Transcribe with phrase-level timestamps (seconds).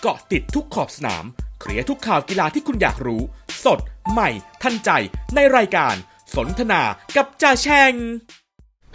[0.00, 1.24] เกาะติดทุกขอบสนาม
[1.60, 3.22] เคลียร์ทุกข่าวกีฬาที่คุณอยากรู้
[3.64, 3.78] สด
[4.10, 4.30] ใหม่
[4.62, 4.90] ทันใจ
[5.34, 5.94] ในรายการ
[6.34, 6.82] สนทนา
[7.16, 7.92] กับจ่าแชง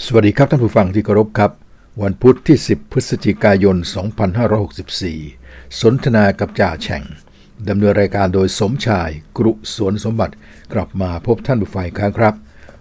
[0.05, 1.51] สวัสดีครับท่านผู้ฟังที่เคารพครับ
[2.01, 3.77] วันพุธที่ 10 พฤศจิกายน
[4.57, 7.03] 2564 สนทนากับจ่าแฉ่ง
[7.69, 10.35] ดำเนินรายการโดยสมชายกรุสวนสมบัติ
[10.73, 12.35] กลับมาพบท่านผู้ฟังอีกครั้งครับ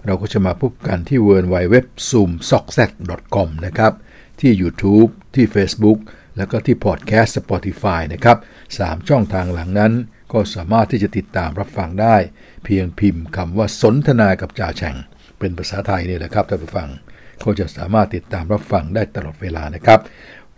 [0.07, 1.77] เราก็จะมาพบกันที่ w w w
[2.11, 2.91] z o o m s o c k s e t
[3.35, 3.93] c o m นะครับ
[4.41, 5.99] ที่ YouTube ที่ Facebook
[6.37, 8.39] แล้วก็ที่พอดแคสต์ Spotify นะครับ
[8.79, 9.93] สามช่องทางหลังนั้น
[10.33, 12.17] ก็สามารถที่จะติดตามรับฟังได้
[12.65, 14.97] เพียงพิมพ์คำว่าสนทนากับจ่าแฉ่ง
[15.39, 16.89] เป็นภาษาไทยนี่แหละครับท่านผู้ฟัง
[17.45, 20.01] ก็จะสามารถติดตามรับฟังได้ตลอดเวลานะครับ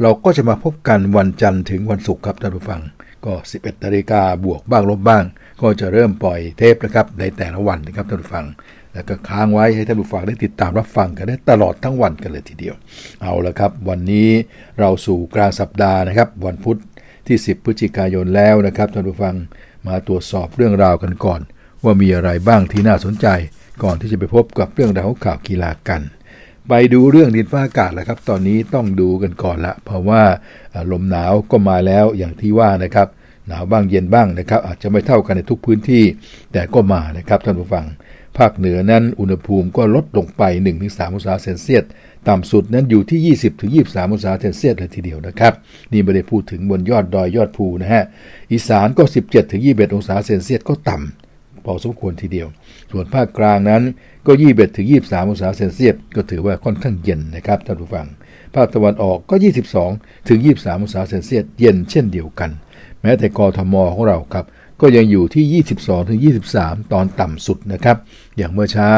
[0.03, 2.81] เราก็จะมาพบกันวันจันทร์ถึงวันศุกร์ครับท่านผู้ฟัง
[3.27, 5.25] ก็ 11นาฬิกาบวกบ้างลบบ้าง
[5.63, 8.47] ก็จะเริ่มปล่อยเทปนะครับในแต่ละวันนะครับท่านผู้ฟัง
[8.95, 12.75] แล้วก็ค้างไว้ให้ท่านผู้ฟังได้ติดตามรับฟังกันได้ตลอดทั้งวันกันเลยทีเดียว
[13.23, 14.29] เอาละครับ วันนี้
[14.81, 16.79] เราสู่กลางสัปดาห์นะครับ วันพุธ
[17.27, 19.35] ที่ 10 พฤศจิกายนแล้วนะครับท่านผู้ฟัง
[19.87, 21.41] มาตรวจสอบเรื่องราวกันก่อน
[21.85, 23.27] ว่ามีอะไรบ้างที่น่าสนใจ
[23.83, 26.03] ก่อนที่จะไปพบกับเรื่องราวข่าวกีฬากัน
[26.69, 30.23] ไปดูเรื่องดินฟ้าอากาศแล้วครับ ตอนนี้ต้องดูกันก่อนละ เพราะว่า
[30.93, 33.09] ลมหนาวก็มาแล้วอย่างที่ว่านะครับ
[33.49, 36.05] หนาวบ้างเย็นบ้างนะครับ อาจจะไม่เท่ากันในทุกพื้นที่
[36.53, 37.85] แต่ก็มานะครับท่านผู้ฟัง
[38.39, 40.43] ภาคเหนือนั้นอุณหภูมิก็ลดลงไป
[40.79, 41.85] 1-3 องศาเซลเซียส
[42.29, 43.37] ต่ำสุดนั้นอยู่ที่
[43.93, 45.53] 20-23 องศาเซลเซียสเลยทีเดียวนะครับ
[45.93, 48.05] นี่ไม่ได้พูดถึงบนยอดดอยยอดภูนะฮะ
[48.53, 49.03] อีสานก็
[49.49, 52.49] 17-21 องศาเซลเซียสก็ต่ำพอสมควรทีเดียว
[52.91, 53.83] ส่วนภาคกลางนั้น
[54.27, 58.07] ก็ 21ถึง23 องศาเซลเซียสก็ถือว่าค่อนข้างเย็นนะครับท่านผู้ฟัง
[58.55, 59.35] ภาคตะวันออกก็
[59.81, 62.51] 22ถึง23 องศาเซลเซียสเย็นเช่นเดียวกัน
[63.03, 64.45] แม้แต่กทมของเราครับ
[64.81, 66.21] ก็ยังอยู่ที่ 22ถึง
[66.57, 67.97] 23 ตอนต่ำสุดนะครับ
[68.37, 68.93] อย่างเมื่อเช้า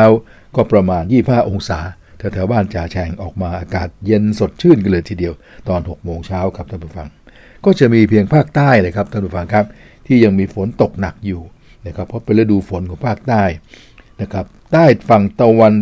[0.57, 1.81] ก็ประมาณ 25 องศา
[2.19, 5.35] แถวๆบ้านจ่าแฉงออกมาอากาศเย็นสดชื่นกันเลยทีเดียว
[5.69, 7.09] ตอน 6 โมงเช้าครับท่านผู้ฟัง
[7.65, 9.67] ก็จะมีเพียงภาคใต้นะครับท่านผู้ฟังครับ
[10.07, 11.41] ที่ยังมีฝนตกหนักอยู่
[11.87, 13.43] นะครับเพราะเป็นฤดูฝนของภาคใต้
[14.21, 15.75] นะครับใต้ฝั่งตะวัน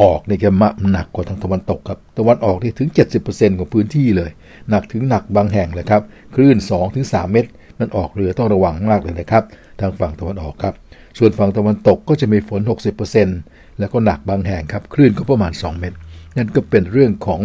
[0.00, 2.88] ออกนี่จะมาหนักกว่าทางตะวันตกครับตะวันออกนี่ถึง
[3.24, 4.30] 70%ของพื้นที่เลย
[4.70, 6.02] หนักถึงหนักบางแห่งเลยครับ
[6.34, 6.56] คลื่น
[6.94, 9.44] 2-3 เมตร นั่นออกเรือต้องระวังมากเลยนะครับ
[9.80, 10.74] ทางฝั่งตะวันออกครับ
[11.18, 12.60] ส่วนฝั่งตะวันตกก็จะมีฝน
[13.20, 15.96] 60%แล้วก็หนักบางแห่งครับ คลื่นก็ประมาณ 2 เมตร
[16.36, 17.40] นั่นก็เป็นเรื่องของ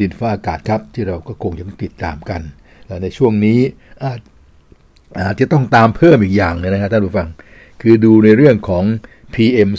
[0.00, 2.40] ดินฟ้าอากาศครับ ที่เราก็คงจะต้องติดตามกัน
[2.86, 3.58] และในช่วงนี้
[4.02, 4.20] อาจ
[5.20, 7.28] อาจจะต้องตามเพิ่มอีกอย่างเลยนะครับท่านผู้ฟัง
[7.82, 8.84] คือดูในเรื่องของ
[9.34, 9.70] PM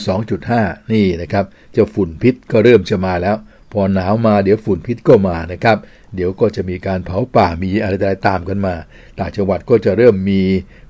[0.42, 3.36] 2.5 นี่นะครับจ้าฝุ่นพิษก็เริ่มจะมาแล้ว
[3.72, 5.78] พอหนาวมาเดี๋ยวฝุ่นพิษก็มานะครับ
[6.16, 7.94] เดี๋ยวก็จะมีการเผาป่ามีอะไร
[8.28, 8.76] ตามกันมา
[9.20, 10.42] ต่างจังหวัดก็จะเริ่มมี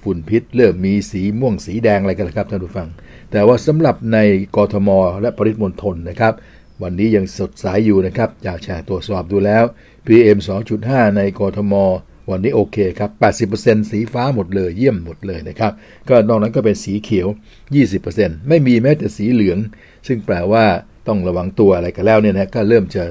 [0.04, 2.88] ฝุ่นพิษ เริ่มมีสีม่วงสีแดงอะไรกันล้วครับท่านผู้ฟัง
[3.32, 4.18] แต่ว่าสำหรับใน
[4.56, 4.90] กรทม
[5.22, 6.34] และปริมณฑลนะครับ
[6.84, 9.64] วันนี้ยังสดใสยอยู่นะครับจากแชร์ตรวจสอบดูแล้ว
[10.08, 10.38] PM
[10.78, 11.74] 2.5 ในกรทม
[12.32, 13.12] วันนี้โอเคครับ
[13.52, 15.72] 80%สีฟ้าหมดเลย เยี่ยมหมดเลยนะครับ
[16.10, 17.28] ก็นอกนั้นก็เป็นสีเขียว
[17.88, 19.58] 20%ไม่มีแม้แต่สีเหลือง
[20.08, 20.66] ซึ่งแปลว่า
[21.08, 23.04] ต้องระวังตัวอะไรกันแล้วเนี่ยนะ ก็เริ่มจะ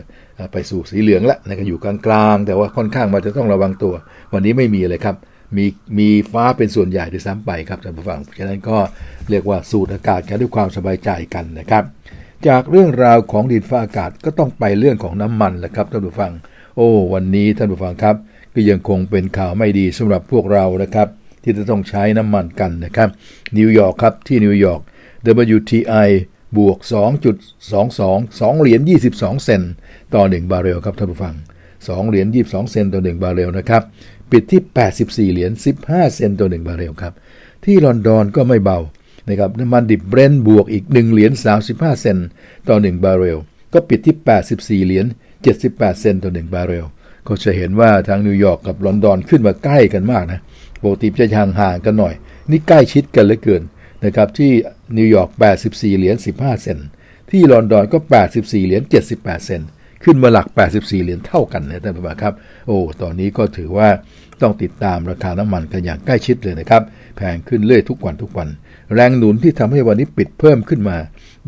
[0.53, 3.95] ไปสู่สีเหลืองละนะครับอยู่กลางๆ แต่ว่าค่อนข้างมาจะต้องระวังตัว
[4.33, 5.17] วันนี้ไม่มีเลยครับ
[5.57, 5.67] มี
[5.99, 8.79] มีฟ้าเป็นส่วนใหญ่ด้วยซ้ำไปครับท่านผู้ฟังฉะนั้นก็
[9.31, 11.85] เรียกว่าสูดอากาศกันด้วยความสบายใจกันนะครับ
[12.47, 16.33] จากเรื่องราวของดินฟ้าอากาศก็ต้องไปเรื่องของน้ำมันแหละครับท่านผู้ฟัง
[16.77, 18.17] โอ้วันนี้ท่านผู้ฟังครับ
[18.55, 21.09] ก็ยังคงเป็นข่าวไม่ดีสำหรับพวกเรานะครับ
[21.43, 23.09] ที่จะต้องใช้น้ำมันกันนะครับ
[23.59, 24.81] นิวยอร์กครับที่นิวยอร์ก
[25.57, 26.09] WTI
[26.59, 26.79] บวก
[27.55, 28.81] 2.22 2 เหรียญ
[29.13, 29.73] 22 เซนต์
[30.15, 31.35] ต่อ 1 บาร์เรลครับท่านผู้ฟัง
[31.73, 33.83] 2 เหรียญ 22 เซนต์ต่อ 1 บาร์เรลนะครับ
[34.31, 34.63] ปิดที่
[34.93, 35.51] 84 เหรียญ
[35.83, 37.13] 15 เซนต์ต่อ 1 บาร์เรลครับ
[37.65, 38.79] ที่ลอนดอนก็ไม่เบา
[39.29, 41.33] นะครับน้ำมันดิบเบรนท์บวกอีก 1 เหรียญ
[41.67, 42.27] 35 เซนต์
[42.69, 43.39] ต่อ 1 บาร์เรล
[43.73, 44.17] ก็ปิดที่
[44.83, 45.07] 84 เหรียญ
[45.53, 46.87] 78 เซนต์ต่อ 1 บาร์เรล
[47.29, 50.41] ก็จะเห็นว่าทางนิวยอร์กกับลอนดอนขึ้นมาใกล้กันมากนะ
[50.83, 52.15] ปกติจะห่างๆกันหน่อย
[52.51, 53.63] นี่ใกล้ชิดกันเหลือเกิน
[54.05, 54.53] นะครับที่
[54.97, 55.31] นิวยอร์ก
[55.65, 56.79] 84 เหรียญ 15 เซนต์
[57.31, 57.99] ที่ลอนดอนก็
[58.33, 58.83] 84 เหรียญ
[59.15, 59.63] 78 เซนต์
[60.05, 62.35] ขึ้นมาหลัก 84 เหรียญเท่ากันนะท่านผู้ชมครับ
[62.67, 63.89] โอ้ ตอนนี้ก็ถือว่า
[64.43, 66.83] ต้องติดตามราคาน้ำมันกันอย่างใกล้ชิดเลยนะครับ
[67.17, 68.49] แพงขึ้นเรื่อยทุกวันทุกวัน
[68.95, 70.97] แรงหนุนที่ทำให้วันนี้ปิดเพิ่มขึ้นมา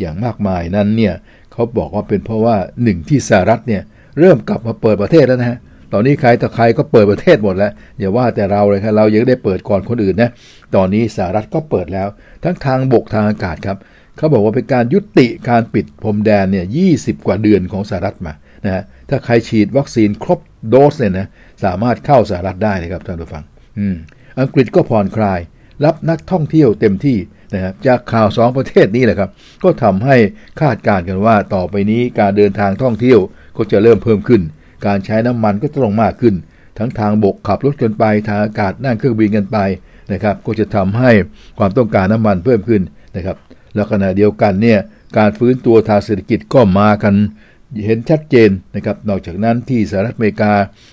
[0.01, 1.15] อย่างมากมายนั้นเนี่ย
[1.53, 3.83] เขาบอกว่าเป็นเพราะว่าหนึ่งที่สหรัฐเนี่ย
[4.21, 5.59] เริ่มกลับมาเปิดประเทศแล้วนะฮะ
[5.93, 10.31] ตอนนี้ใครต่อใครก็เปิดประเทศหมดแล้วอย่าว่าแต่เราเลยครับเรายังได้เปิดก่อนคนอื่นนะ
[10.75, 12.09] ตอนนี้สหรัฐก็เปิดแล้ว
[12.45, 13.77] ทั้งทางบกทางอากาศครับ
[14.17, 16.89] เขาบอกว่าเป็นการยุติการปิดพรมแดนเนี่ยยี
[17.27, 18.35] กว่าเดือนของสหรัฐมา
[18.65, 21.27] นะฮะถ้าใครฉีดวัคซีนครบโดสเนี่ยนะ
[21.65, 23.45] สามารถเข้าสหรัฐได้นะครับท่านผู้ฟัง
[23.79, 23.97] อืม
[24.41, 25.41] อังกฤษก็ผ่อนคลาย
[25.85, 27.19] รับนักท่องเที่ยวเต็มที่
[27.55, 29.31] นะครับจากข่าวสองประเทศนี้แหละครับ
[29.65, 30.17] ก็ทำให้
[30.61, 33.19] คาดการณ์กันว่าต่อไปนี้การเดินทางท่องเที่ยว
[33.57, 34.43] ก็จะเริ่มเพิ่มขึ้น
[34.87, 36.35] การใช้น้ำมันก็จะลงมากขึ้น
[36.79, 39.59] ทั้งทางบกขับรถกันไปทางอากาศนั่งเครื่องบินกันไป
[40.13, 41.11] นะครับ ก็จะทำให้
[41.59, 42.83] ความต้องการน้ำมันเพิ่มขึ้น
[43.17, 43.37] นะครับ
[43.75, 44.79] แล้วขณะเดียวกันเนี่ย
[45.19, 47.15] การฟื้นตัวทางเศรษฐกิจก็มากัน
[47.85, 50.53] เห็นชัดเจนนะครับ นอกจากนั้นที่สหรัฐอเมริกา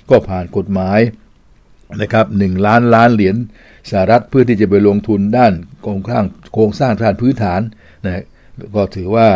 [0.09, 0.99] ก็ผ่านกฎหมาย
[2.01, 3.35] นะครับหล้านล้านเหรียญ
[3.89, 5.53] สหรัฐเพื่อที่จะไปลงทุนด้าน
[5.83, 7.61] โครงสร้างโครงสร้างทางพื้นฐาน
[8.05, 8.23] นะ
[8.75, 9.27] ก็ถือว่า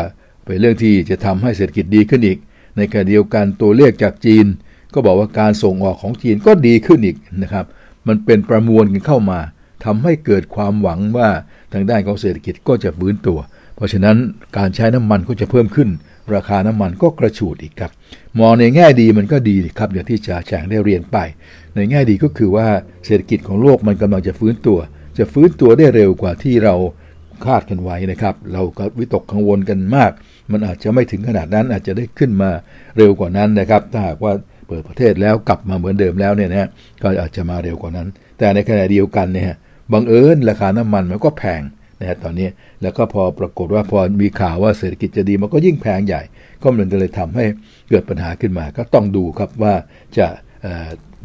[0.46, 2.38] เป็นเรื่องที่จะทำให้เศรษฐกิจดีขึ้นอีก
[2.78, 4.46] ในขณะเดียวกันตัวเลขจากจีน
[4.94, 7.66] ก็บอกว่าการส่งออกของจีนก็ดีขึ้นอีกนะครับ
[8.08, 9.40] มันเป็นประมวลกันเข้ามา
[9.86, 11.30] ทำให้เกิดความหวังว่า
[11.74, 13.40] ทางด้านของเศรษฐกิจก็จะฟื้นตัว
[13.76, 14.18] เพราะฉะนั้น
[14.58, 15.90] การใช้น้ำมันก็จะเพิ่มขึ้น
[16.34, 17.92] ราคาน้ำมันก็กระฉูดอีกครับ
[18.40, 21.18] มองในแง่ดีมันก็ดีครับอย่างที่จ่าแฉงได้เรียนไป
[21.76, 22.68] ในแง่ดีก็คือว่า
[23.06, 24.80] เศรษฐกิจของโลกมันกำลังจะฟื้นตัว
[25.18, 26.76] จะฟื้นตัวได้เร็วกว่าที่เรา
[27.46, 30.12] คาดกันไว้นะครับ เราก็วิตกกังวลกันมาก
[30.52, 32.50] มันอาจจะไม่ถึงขนาดนั้นอาจจะได้ขึ้นมา
[32.98, 34.34] เร็วกว่านั้นนะครับ ถ้าหากว่า
[34.68, 36.70] เปิดประเทศแล้วกลับมาเหมือนเดิมแล้วเนี่ยนะ
[37.02, 38.08] ก็อาจจะมาเร็วกว่านั้น
[38.38, 39.56] แต่ในขณะเดียวกันเนี่ย
[39.94, 41.62] บังเอิญราคาน้ำมันมันก็แพง
[42.00, 42.48] นะฮะตอนนี้
[42.82, 46.22] แล้วก็พอปรากฏว่าพอมีข่าวว่าเศรษฐกิจจะดีมันก็ยิ่งแพงใหญ่
[46.62, 47.46] ก็มันเลยทำให้
[47.90, 49.74] เกิดปัญหาขึ้นมา ก็ต้องดูครับว่า
[50.18, 50.28] จะ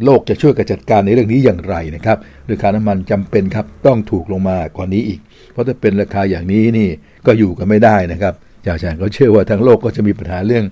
[0.05, 2.19] โลกจะช่วยกระจัดการในเรื่องนี้อย่างไรนะครับ
[2.50, 5.20] ราคาน้ำมันจำเป็นครับต้องถูกลงมากว่านี้อีก
[5.52, 6.88] เพราะถ้าเป็นราคาอย่างนี้นี่
[7.26, 8.34] ก็อยู่กันไม่ได้นะครับ
[8.66, 10.64] จากฉันก็เชื่อว่าทั้งโลกก็จะมีปัญหาเรื่อง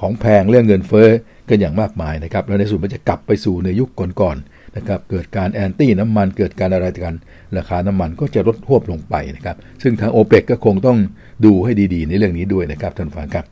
[0.00, 1.08] ของแพงเรื่องเงินเฟ้อ
[1.48, 3.88] กันอย่างมากมายนะครับ แล้วในสุดมันจะกลับไปสู่ในยุค
[4.20, 7.14] ก่อนๆนะครับ เกิดการแอนตี้น้ำมันเกิดการอะไรกัน
[7.56, 10.98] ราคาน้ำมันก็จะลดหวบลงไปนะครับ ซึ่งทางโอเปกก็คงต้อง
[11.44, 13.44] ดูให้ดีๆ ในเรื่องนี้ด้วยนะครับท่านฟังครับ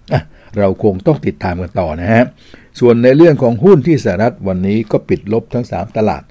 [0.58, 2.24] เราคงต้องติดตามกันต่อนะฮะ
[2.80, 6.22] ส่วนในเรื่องของหุ้นที่สหรัฐวันนี้ก็ปิดลบทั้ง 3 ตลาด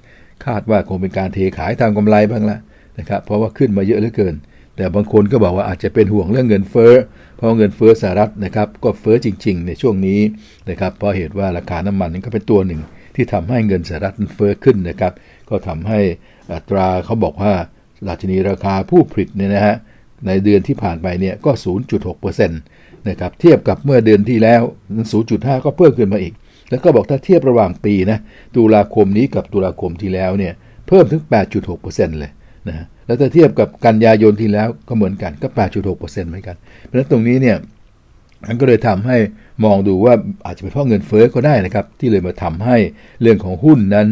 [0.46, 2.58] คาดว่าคงเป็นการเทขายทำกำไรบ้างละ
[2.98, 4.34] นะครับเพราะว่าขึ้นมาเยอะเหลือเกิน
[4.76, 6.92] แต่บางคนก็บอกว่าอาจจะเป็นห่วงเรื่องเงินเฟ้อ
[7.36, 10.20] เพราะเงินเฟ้อสหรัฐนะครับก็เฟ้อจริง ๆ ในช่วงนี้
[10.70, 12.80] นะครับเพราะเหตุว่าราคาน้ำมันนี่ก็เป็นตัวหนึ่ง
[13.14, 15.12] ที่ทำให้เงินสหรัฐมันเฟ้อขึ้นนะครับ
[15.48, 16.00] ก็ทำให้
[16.52, 17.54] อัตราเขาบอกว่า
[18.06, 19.76] ราชนีราคาผู้ผลิตเนี่ยนะฮะ
[20.26, 21.50] ในเดือนที่ผ่านไปเนี่ยก็
[22.10, 24.62] 0.6%นะครับเทียบกับเมื่อเดือนที่แล้ว
[25.12, 26.34] 0.5 ก็เพิ่มขึ้นมาอีก
[26.70, 28.18] แล้วก็บอกถ้าเทียบระหว่างปีนะ
[28.54, 30.52] ตุลาคมนี้กับตุลาคมที่แล้วเนี่ย
[30.88, 31.22] เพิ่มถึง
[31.70, 32.32] 8.6%เลย
[32.68, 35.48] นะแล้วถ้าเทียบกับกันยายนที่แล้วก็เหมือนกันก็
[35.84, 37.56] 8.6%เหมือนกัน เพราะฉะนั้นตรงนี้เนี่ย
[38.48, 39.16] มันก็เลยทำให้
[39.64, 40.14] มองดูว่า
[40.46, 42.76] อาจจะเป็นเพราะเงินเฟ้อก็ได้นะครับ ที่เลยมาทำให้
[43.22, 44.08] เรื่องของหุ้นนั้น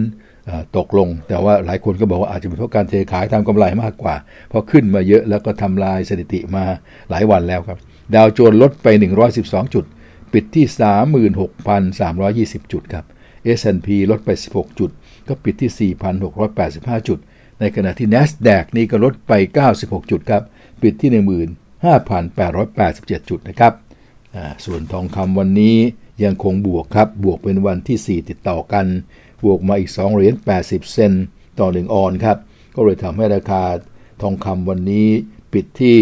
[0.77, 4.15] ตกลง แต่ว่าหลายคนก็บอกว่าอาจจะเป็นเพราะการเทขายทำกำไรมากกว่า
[4.49, 6.65] เพราะขึ้นมาเยอะแล้วก็ทำลายสถิติมา
[7.11, 7.79] หลายวันแล้วครับ
[8.15, 8.87] ดาวโจนส์ลดไป
[9.31, 9.85] 112 จุด
[10.33, 10.67] ปิดที่
[12.55, 13.05] 36,320 จุดครับ
[13.59, 14.91] S&P ลดไป 16 จุด
[15.29, 15.93] ก็ปิดที่
[16.51, 17.19] 4,685 จุด
[17.63, 19.33] ในขณะที่ NASDAQ นี่ก็ลดไป
[19.73, 20.43] 96 จุดครับ
[20.83, 21.11] ปิดที่
[23.21, 23.73] 15,887 จุดนะครับ
[24.65, 25.77] ส่วนทองคำวันนี้
[26.25, 28.87] ยังคงบวกครับ บวกเป็นวันที่ 4 ติดต่อกัน
[29.45, 31.13] บวกมาอีก 2 เหรียญ 80 เซน
[31.61, 32.37] ต่อ 1 ออนครับ
[32.75, 33.63] ก็เลยทำให้ราคา
[34.23, 35.09] ทองคำวันนี้
[35.53, 35.97] ปิดที่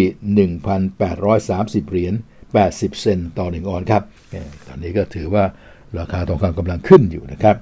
[0.58, 2.14] 1,830 เหรียญ
[2.58, 4.02] 80 เซนต่อ 1 ออนครับ
[4.66, 5.44] ตอนนี้ก็ถือว่า
[5.98, 7.56] ราคาทองคำกำลังขึ้นอยู่นะครับ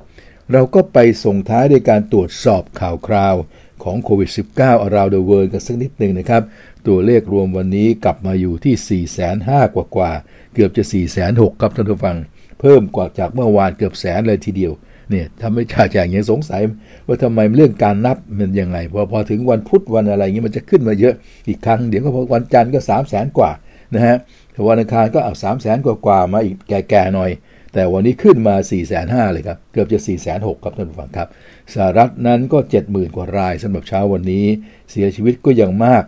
[0.52, 3.34] เราก็ไปส่งท้ายด้วยการตรวจสอบข่าวคราว
[3.84, 6.42] ของโควิด -19 around the world กันสักนิดหนึ่งนะครับ
[6.86, 10.10] ตัวเลขรวมวันนี้กลับมาอยู่ที่ 4 5 0 0 0กว่ากว่า
[10.54, 12.16] เกือบจะ 4 6 0 0 0ครับท่านผู้ฟัง
[12.60, 14.72] เพิ่มกว่าจากเมื่อวานเกือบแสนเลยทีเดียว
[15.10, 16.62] เนี่ยทำให้ชาแจงยังสงสัย
[17.06, 21.14] ว่าทำไมเรื่องการนับมันยังไงพอพอถึงวันพุธวันอะไรเงี้ยมันจะขึ้นมาเยอะ
[21.48, 23.50] อีกครั้ง เดี๋ยวก็พอวันจันทร์ก็3 0 0แสนกว่า
[23.94, 24.16] นะฮะ
[24.68, 27.30] วันอังคารก็เอาสามแสนกว่ากว่ามาอีกแก่ๆหน่อย
[27.74, 31.28] แต่วันนี้ขึ้นมา4ี่แสนห้าเลยครับ เกือบจะ4ี่แสนหกครับท่านผู้ฟังครับ
[31.74, 34.46] สหรัฐนั้นก็ 70,000 กว่ารายสำหรับเช้าวันนี้
[34.90, 36.04] เสียชีวิตก็ยังมาก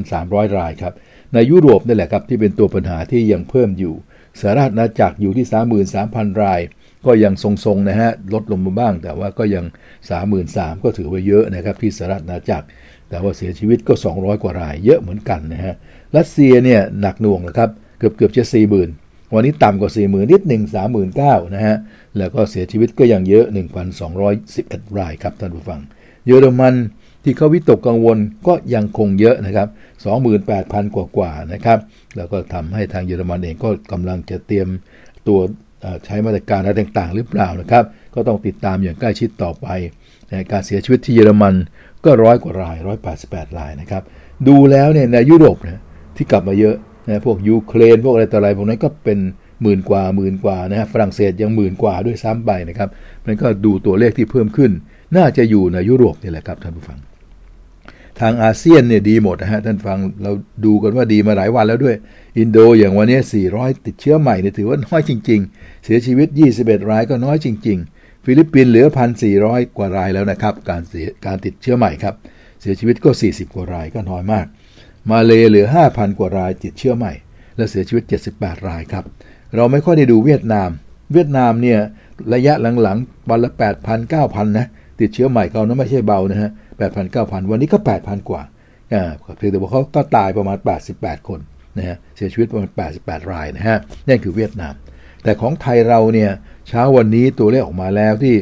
[0.00, 0.94] 1,300 รายครับ
[1.34, 3.94] ในยุโรปนี่แหละครับที่เป็นตัวปัญหาที่ยังเพิ่มอยู่
[4.40, 5.46] สหรัฐนะจากอยู่ที่
[5.94, 6.60] 33,000 ราย
[7.06, 9.64] ก็ยังทรงๆนะฮะลดลงมาบ้าง แต่ว่าก็ยัง
[10.24, 12.66] 33,000 ก็ถือว่าเยอะนะครับที่สหรัฐอาณาจักร
[13.08, 15.74] แต่ว่าเสียชีวิตก็ 200 กว่ารายเยอะเหมือนกันนะฮะ
[16.16, 18.44] รัสเซียเนี่ยหนักหน่วงนะครับเกือบเกือบจะ
[18.76, 20.62] 40,000 วันนี้ต่ำกว่า 40,000 นิดหนึ่ง
[21.08, 21.76] 39,000นะฮะ
[22.18, 23.44] แล้วก็เสียชีวิตก็ยังเยอะ
[24.22, 25.80] 1,211 รายครับท่านผู้ฟัง
[26.26, 26.74] เยอรมัน
[27.24, 29.68] ที่เขาวิตกกังวลก็ยังคงเยอะนะครับ
[30.32, 31.78] 28,000 กว่ากว่านะครับ
[32.16, 34.68] แล้วก็ทำให้ทางเยอรมันเองก็กำลังจะเตรียม
[35.28, 35.40] ตัว
[36.04, 39.66] ใช้มาตรการอะไรต่างๆ หรือเปล่านะครับ ก็ต้องติดตามอย่างใกล้ชิดต่อไป
[40.52, 41.54] การเสียชีวิตที่เยอรมัน
[42.04, 42.76] ก็ร้อยกว่าราย
[43.16, 44.02] 188 รายนะครับ
[44.48, 45.82] ดูแล้วเนี่ยในยุโรปนะ
[46.16, 49.18] ที่กลับมาเยอะ นะพวกยูเครนพวกอะไรต่ออะไรพวกนั้นก็เป็น
[49.62, 52.88] หมื่นกว่าหมื่นกว่านะฮะฝรั่งเศสยังหมื่นกว่าด้วยซ้ำไปนะครับ
[53.26, 54.70] มันก็ดูตัวเลขที่เพิ่มขึ้น
[55.16, 56.98] น่าจะอยู่ในยุโรปนี่แหละครับท่านผู้ฟัง
[58.20, 60.32] ทางอาเซียนเนี่ยดีหมดนะฮะท่านฟังเรา
[60.64, 61.96] ดูกันว่าดีมาหลายวันแล้วด้วย
[62.38, 63.18] อินโดอย่างวันนี้
[63.52, 66.28] 400 ติดเชื้อใหม่เนี่ยถือว่าน้อยจริง ๆ เสียชีวิต
[66.60, 68.86] 21 รายก็น้อยจริง ๆ ฟิลิปปินส์เหลือ
[69.32, 72.14] 1,400 กว่ารายแล้วนะครับ การเสียการติดเชื้อใหม่ครับ
[72.60, 74.46] เสียชีวิตก็ 40 กว่ารายก็น้อยมาก
[75.10, 77.12] มาเลเหลือ 5,000 กว่ารายติดเชื้อใหม่
[77.56, 79.04] และเสียชีวิต 78 รายครับ
[79.56, 80.70] เราไม่ค่อยได้ดูเวียดนาม
[81.12, 81.78] เวียดนามเนี่ย
[82.34, 83.50] ระยะหลังๆ วันละ
[83.82, 84.66] 8,000 9,000 นะ
[85.00, 88.42] ติดเชื้อใหม่เขานะไม่ใช่เบานะฮะ8,000 9,000 วันนี้ก็ 8,000 กว่า
[88.94, 90.58] อ่าเพียงแต่ว่าเขาก็ตายประมาณ
[90.92, 91.40] 88 คน
[91.78, 92.70] นะฮะเสียชีวิตประมาณ
[93.00, 94.74] 88 รายนะฮะนั่นคือเวียดนาม
[95.22, 96.30] แต่ของไทยเราเนี่ย
[96.68, 98.36] เช้าวันนี้ตัวเลขออกมาแล้วที่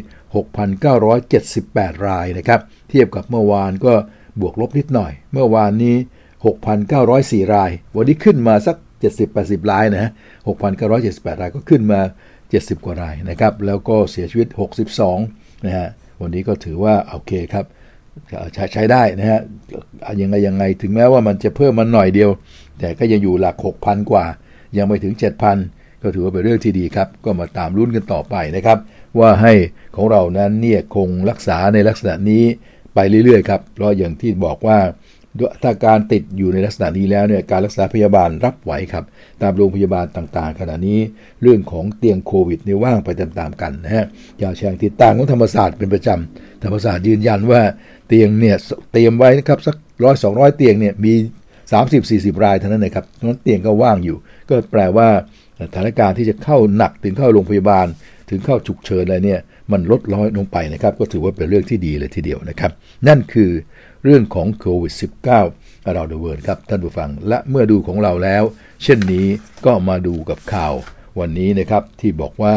[0.99, 3.93] 6,978 รายนะครับ เทียบกับเมื่อวานก็
[4.41, 5.97] บวกลบนิดหน่อย เมื่อวานนี้
[6.45, 8.77] 6,904 ราย วันนี้ขึ้นมาสัก
[9.25, 10.11] 70-80 รายนะฮะ
[10.51, 12.01] 6,978 รายก็ขึ้นมา
[12.43, 14.49] 70 กว่ารายนะครับ แล้วก็เสียชีวิต
[15.07, 15.89] 62 นะฮะ
[16.21, 17.65] วันนี้ก็ถือว่าโอเคครับ
[18.55, 19.41] ใช้ใช้ได้นะฮะ
[20.21, 22.31] ยังไงยังไง ถึงแม้ว่ามันจะเพิ่มมันหน่อยเดียว
[22.79, 24.25] แต่ก็ยังอยู่หลัก 6,000 กว่า
[24.77, 25.15] ยังไม่ถึง
[25.59, 28.79] 7,000 ก็ถือว่าเป็นเรื่องที่ดีครับ ก็มาตามรุ่นกันต่อไปนะครับ
[29.19, 29.53] ว่าให้
[29.97, 32.45] ของเรานั้นเนี่ยคงรักษาในลักษณะนี้
[32.95, 34.79] ไปเรื่อยๆครับ เพราะอย่างที่บอกว่า
[35.63, 39.05] ถ้าการติดอยู่ในลักษณะนี้แล้วเนี่ยการรักษาพยาบาลรับไหวครับ
[39.43, 40.99] ตามโรงพยาบาลต่างๆ ขณะนี้
[41.43, 44.07] เรื่องของเตียงโควิดเนี่ยว่างไปตามๆกันนะฮะ
[44.43, 47.61] ยาวแชงติดตามของธรรมศาสตร์เป็นประจำธรรมศาสตร์ยืนยันว่า
[48.09, 48.57] เตียงเนี่ย
[48.93, 51.13] เตรียมไว้นะครับสักร้อยสองร้อยเตียงเนี่ยมี
[51.79, 54.17] 30-40 รายเท่านั้นนะครับนั้นเตียงก็ว่างอยู่
[54.49, 55.09] ก็แปลว่า
[55.61, 57.87] สถานการณ์ที่จะเข้าหนักถึงเข้าโรงพยาบาล
[58.31, 59.41] ถึงเข้าฉุกเฉินอะไรเนี่ย
[59.73, 62.73] มันลดน้อยลงไปนะครับ ก็ถือว่าเป็นเรื่องที่ดีเลยทีเดียวนะครับ
[63.09, 63.51] นั่นคือ
[64.05, 68.43] เรื่องของโควิด -19 เราเดเวิร์ครับท่านผู้ฟัง และเมื่อดูของเราแล้ว
[68.83, 69.27] เช่นนี้
[69.67, 70.73] ก็มาดูกับข่าว
[71.21, 72.55] วันนี้นะครับที่บอกว่า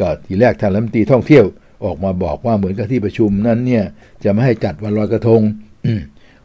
[0.00, 1.44] ก็ทีแรกทางรัฐมนตรีท่องเที่ยว
[1.84, 3.84] ออกมาบอกว่าเหมือนกับที่ประชุมนั้นเนี่ย
[4.24, 5.40] จะไม่ให้จัดวันลอยกระทง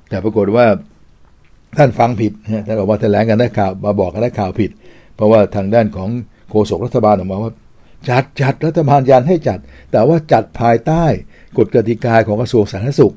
[0.09, 0.65] แต่ปรากฏว่า
[1.77, 2.31] ท่านฟังผิด
[2.67, 4.71] ท่านบอกว่าแถลงกันนักข่าวมาบอกกันนักข่าวผิด
[5.15, 6.09] เพราะว่าทางด้านของ
[6.49, 7.51] โฆษกรัฐบาลออกมาว่า
[8.09, 9.59] จัดจัดรัฐบาลยันให้จัด
[9.91, 11.03] แต่ว่าจัดภายใต้
[11.57, 13.15] กฎกติกาของกระทรวงสาธารณสุข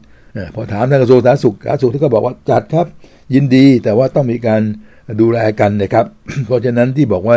[0.54, 2.86] พอถามทางกระทรวงสาธารณสุขสาธารณสุขท่านก็บอกว่าจัดครับ
[3.34, 4.62] ยินดีแต่ว่าต้องมีการ
[5.20, 6.06] ดูแลกันนะครับ
[6.46, 7.36] เพราะฉะนั้นที่บอกว่า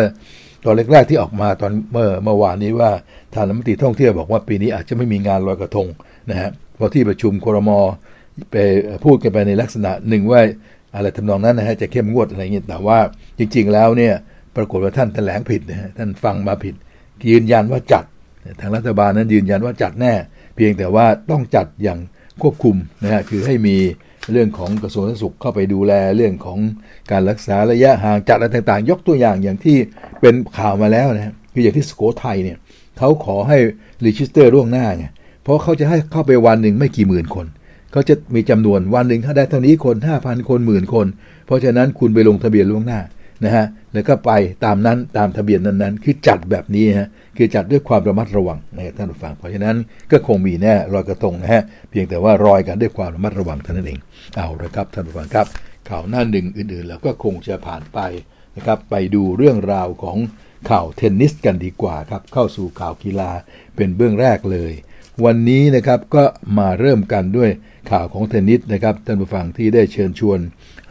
[0.66, 2.92] ตอนแรกๆที่ออกมาตอนเมื่อเมื่อวานนี้ว่า
[3.34, 5.88] ทางรัฐมนตรีท่องเที่ยวบอกว่าปีนี้อาจจะไม่มีงานลอยกระทง
[6.30, 7.70] นะฮะพอที่ประชุมครม
[8.51, 8.56] ไป
[9.04, 10.42] พูดกันไปในลักษณะหนึ่งว่า
[10.96, 13.00] อะไรทำนองนั้นนะฮะจะเข้มงวดอะไรเงี้ยแต่ว่า
[13.39, 14.13] จริง ๆ แล้วเนี่ย
[14.56, 16.75] ปรากฏว่าท่านแถลงผิดนะฮะท่านฟังมาผิด
[17.30, 18.04] ยืนยันว่าจัด
[18.60, 20.13] ทางรัฐบาลนั้นยืนยันว่าจัดแน่
[20.56, 22.00] เพียงแต่ว่าต้องจัดอย่าง
[22.41, 23.77] ควบคุมนะฮะคือให้มี
[24.32, 26.60] เรื่องของกระทรวงสาธารณสุขเข้าไปดูแลเรื่องของ
[27.12, 29.77] การรักษาระยะห่างจัดอะไรต่างๆ ยกตัวอย่างอย่างที่
[30.22, 32.58] เป็นข่าวมาแล้วนะคืออย่างที่สุโขทัยเนี่ย
[32.98, 33.58] เขาขอให้
[34.05, 35.06] register ล่วงหน้าไง
[35.44, 37.46] เพราะเขาจะให้เข้าไปวันหนึ่งไม่กี่หมื่นคน
[37.91, 41.08] เขาจะมีจำนวนวันหนึ่งถ้าได้เท่านี้คน5,000คนหมื่นคน
[41.46, 43.00] เพราะฉะนั้นคุณไปลงทะเบียนล่วงหน้า
[43.44, 44.32] นะฮะแล้วก็ไป
[44.65, 49.75] ตามนั้นตามทะเบียนนั้นๆ คือจัดแบบนี้ฮะคือจัดด้วยความระมัดระวังนะครับท่านผู้ฟัง เพราะฉะนั้น
[50.12, 54.00] ก็คงมีแน่ลอยกระทงนะฮะเพียงแต่ว่าลอยกันด้วยความระมัดระวังเท่านั้นเอง
[54.36, 55.48] เอาละครับท่านผู้ฟังครับ
[55.89, 58.00] ข่าวหน้าหนึ่งอื่นๆ แล้วก็คงจะผ่านไป
[58.58, 60.17] นะครับไปดูเรื่องราวของ
[60.70, 63.32] ข่าวเทนนิสกันดีกว่าครับเข้าสู่ข่าวกีฬา
[63.75, 64.74] เป็นเบื้องแรกเลย
[65.25, 66.24] วันนี้นะครับก็
[66.58, 67.50] มาเริ่มกันด้วย
[67.91, 70.39] ข่าวของเทนนิสนะครับท่านผู้ฟังที่ได้เชิญชวน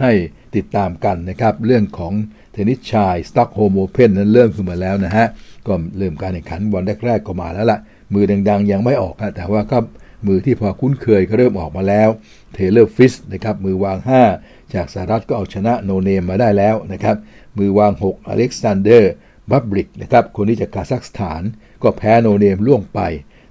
[0.01, 0.13] ให้
[0.57, 2.13] ติดตามกันนะครับ เรื่องของ
[2.53, 5.27] เทนนิสชาย Stockholm Open นั้นเริ่มขึ้นมาแล้วนะฮะ
[5.67, 7.81] ก็เริ่มการแข่งขันวันแรกๆก็มาแล้วล่ะ
[8.15, 9.79] มือดังๆ ยังไม่ออกนะแต่ว่าก็
[10.27, 12.09] มือที่พอคุ้นเคยก็เริ่มออกมาแล้ว
[12.53, 13.99] เทย์เลอร์ฟริตซ์นะครับมือวาง
[14.37, 17.17] 5 จากสหรัฐก็เอาชนะ no name มาได้แล้วนะครับ
[17.59, 19.13] มือวาง 6 อเล็กซานเดอร์
[19.51, 21.43] บูบลิกนะครับคนนี้จากคาซัคสถาน
[21.83, 23.01] ก็แพ้ no name ล่วงไป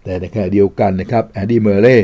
[0.04, 1.98] แต่ในขณะเดียวกันนะครับแอนดี้เมอร์เรย์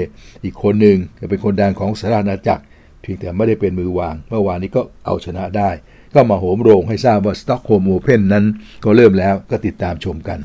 [0.44, 0.98] อีกคนหนึ่ง
[1.30, 2.64] เป็นคนดังของสหราชอาณาจักร
[3.02, 5.70] เพียงแต่ไม่ได้เป็นมือวาง เมื่อวานนี้ก็เอาชนะได้
[6.14, 8.46] ก็มาโหมโรงให้ทราบว่า Stockholm Open นั้น
[8.84, 10.40] ก็เริ่มแล้วก็ติดตามชมกัน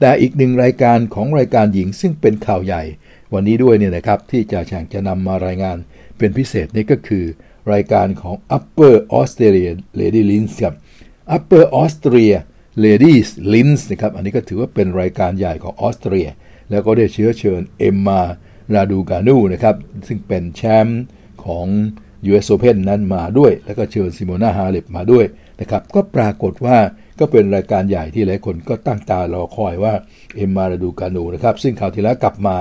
[0.00, 2.82] แต่อีกหนึ่งรายการของรายการหญิงซึ่งเป็นข่าวใหญ่
[3.34, 5.76] วันนี้ด้วยเนี่ยนะครับที่จะแข่งจะนำมารายงาน
[6.18, 7.24] เป็นพิเศษนี่ก็คือ
[7.72, 10.74] รายการของ Upper Australia Lady Lins ครับ
[11.36, 12.36] Upper Austria
[12.84, 16.28] Ladies Lins นะครับอันนี้ก็ถือว่าเป็นรายการใหญ่ของออสเตรีย
[16.70, 18.22] แล้วก็ได้เชื้อเชิญเอมมา
[18.74, 19.76] ราดูกานูนะครับ
[20.06, 21.02] ซึ่งเป็นแชมป์
[21.46, 21.66] ของ
[22.30, 25.24] US Open นั้นมาด้วย แล้วก็เชิญซิโมนาฮาเลปมาด้วย
[25.60, 26.78] นะครับก็ปรากฏว่า
[27.18, 29.94] ก็เป็นรายการใหญ่ที่หลายคนก็ตั้งตารอคอยว่า
[30.36, 32.56] เอ็มมาราดูกานูนะครับ ซึ่งคราวที่แล้วกลับมา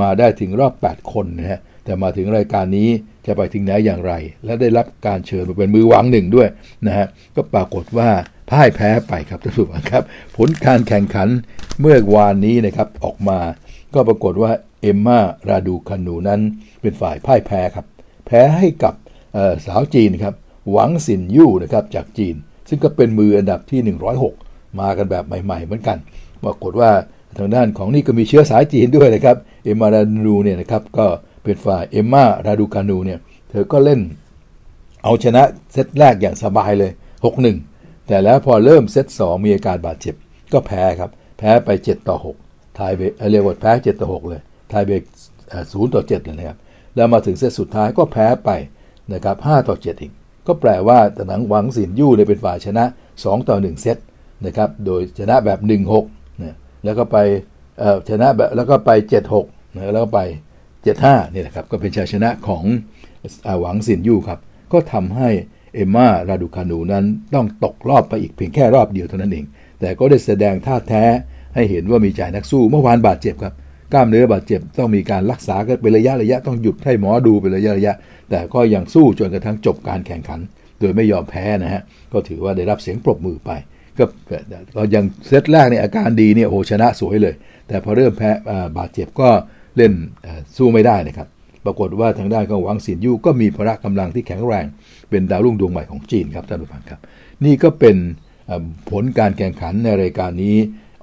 [0.00, 2.88] มาได้ถึงรอบ 8 คนนะฮะแต่มาถึงรายการนี้
[3.26, 4.12] จะไปถึงไหนอย่างไร
[4.44, 6.48] และได้รับการเชิญมาเป็นมือวางหนึ่งด้วย
[6.86, 8.10] นะฮะก็ปรากฏว่า
[8.50, 10.02] พ่ายแพ้ไปครับท่านผู้ชมครับ
[10.36, 11.28] ผลการแข่งขัน
[11.80, 13.38] เมื่อวานนี้นะครับออกมา
[13.94, 16.40] ก็ปรากฏว่าเอมมาราดูคานูนั้น
[16.80, 17.86] เป็นฝ่ายพ่ายแพ้ครับ
[18.32, 18.94] พ้ให้กับ
[19.66, 20.34] สาวจีนครับ
[20.70, 22.34] หวังสินยู่นะครับจากจีน
[22.68, 23.80] ซึ่งก็เป็นมืออันดับที่
[24.30, 25.98] 106 มากันแบบใหม่ ๆ เหมือนกัน
[26.44, 26.90] ปรากฏว่า
[27.38, 31.06] ทางด้านของนี่ก็มีเชื้อสายจีนด้วยนะครับเอมมาราดูเนี่ยนะครับก็
[31.44, 33.18] เป็นฝ่ายเอมมาราดูคานูเนี่ย
[33.50, 34.00] เธอก็เล่น
[35.04, 36.90] เอาชนะเซตแรกอย่างสบายเลย
[37.48, 40.14] 6-1 แต่แล้วพอเริ่มเซต2มีอาการบาดเจ็บ
[40.52, 44.40] ก็แพ้ครับ แพ้ไป 7 ต่อ 6 ทายเบรกเรียกว่าแพ้ 7 ต่อ 6 เลย
[44.72, 45.02] ทายเบรก
[45.72, 46.58] ศูนย์ต่อ 7 เลยนะครับ
[46.96, 48.50] แล้วมาถึงเซตสุดท้ายก็แพ้ไป
[49.12, 50.12] นะครับ5ต่อ 7 อีก
[50.46, 52.84] ก็แปลว่าตะหนังหวังสินยู่เลยเป็นฝ่ายชนะ
[53.16, 53.96] 2 ต่อ 1 เซต
[54.46, 55.58] นะครับ โดยชนะแบบ
[56.00, 57.16] 1-6นะแล้วก็ไป
[58.10, 58.90] ชนะแบบแล้วก็ไป
[59.32, 60.20] 7-6นะแล้วก็ไป
[60.76, 62.64] 7-5นี่แหละครับ ก็เป็นชัยชนะของ
[63.60, 64.38] หวังสินยู่ครับ
[64.72, 65.28] ก็ทำให้
[65.74, 69.44] เอมมาราดูคานูนั้นต้องตกรอบไปอีกเพียงแค่รอบเดียวเท่านั้นเอง
[69.80, 71.04] แต่ก็ได้แสดงท่าแท้
[71.54, 73.54] ให้เห็นว่ามีใจนักสู้เมื่อวานบาดเจ็บครับ
[73.92, 77.94] กล้ามเนื้อบาดเจ็บต้องมีการรักษากันเป็นระยะระยะต้องหยุดให้หมอดูเป็นระยะระยะ
[78.30, 80.40] แต่ก็ยังสู้จนกระทั่งจบการแข่งขัน
[80.80, 81.82] โดยไม่ยอมแพ้นะฮะ
[82.12, 83.50] ก็ถือว่าได้รับเสียงปรบมือไป
[83.98, 84.04] ก็
[84.74, 87.34] เรายังเซตแรกเนี่ยอาการดีเนี่ยโอชนะสวยเลย
[87.68, 88.30] แต่พอเริ่มแพ้
[88.78, 89.28] บาดเจ็บก็
[89.76, 89.92] เล่น
[90.56, 91.28] สู้ไม่ได้นะครับ
[91.64, 94.64] ปรากฏว่าทางด้านของหวังสินยู่ก็มีพละกำลังที่แข็งแรง
[95.10, 97.00] เป็นดาวรุ่งดวงใหม่ของจีนครับท่านผู้ฟังครับ
[97.44, 97.96] นี่ก็เป็น
[98.90, 100.56] ผลการแข่งขันในรายการนี้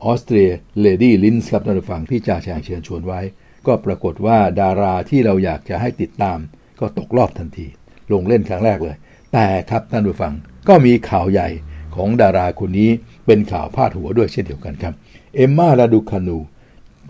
[0.06, 3.20] ออสเตรียเลดี้ลินส์ครับท่านผู้ฟังที่จ่าแชงเชิญชวนไว้
[3.68, 6.38] ก็ปรากฏว่าดาราที่เราอยากจะให้ติดตาม
[6.79, 7.68] ก็ตกรอบทันที
[8.12, 8.96] ลงเล่นครั้งแรกเลย
[9.34, 10.34] แต่ครับท่านผู้ฟัง
[10.68, 11.50] ก็มีข่าวใหญ่
[11.96, 12.89] ของดาราคนนี้
[13.25, 14.94] เป็นข่าวพาดหัวด้วยเช่นเดียวกันครับ
[15.36, 16.38] เอมมาลาดูคานู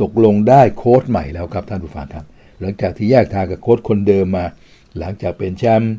[0.02, 2.26] ตกลงได้โค้ชใหม่แล้วครับท่านผู้ฟังครับ
[2.60, 4.46] หลังจากที่แยกทางกับโค้ชคนเดิมมา
[5.00, 5.94] หลังจากเป็นแชมป์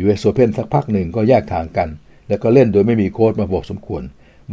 [0.00, 1.88] US Open สักพักหนึ่งก็แยกทางกัน
[2.28, 4.02] แล้วก็เล่นโดยไม่มีโค้ชมาพอสมควร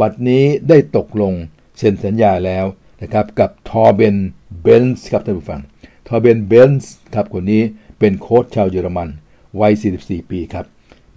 [0.02, 1.34] บัดนี้ได้ตกลง
[1.78, 2.66] เซ็นสัญญาแล้ว
[3.02, 4.16] นะครับกับทอร์เบน
[4.62, 5.62] เบลตซ์ครับท่านผู้ฟัง
[6.08, 7.62] ทอร์เบนเบลตซ์ครับคนนี้
[8.00, 9.10] เป็นโค้ชชาวเยอรมัน
[9.60, 10.66] วัย 44 ปีครับ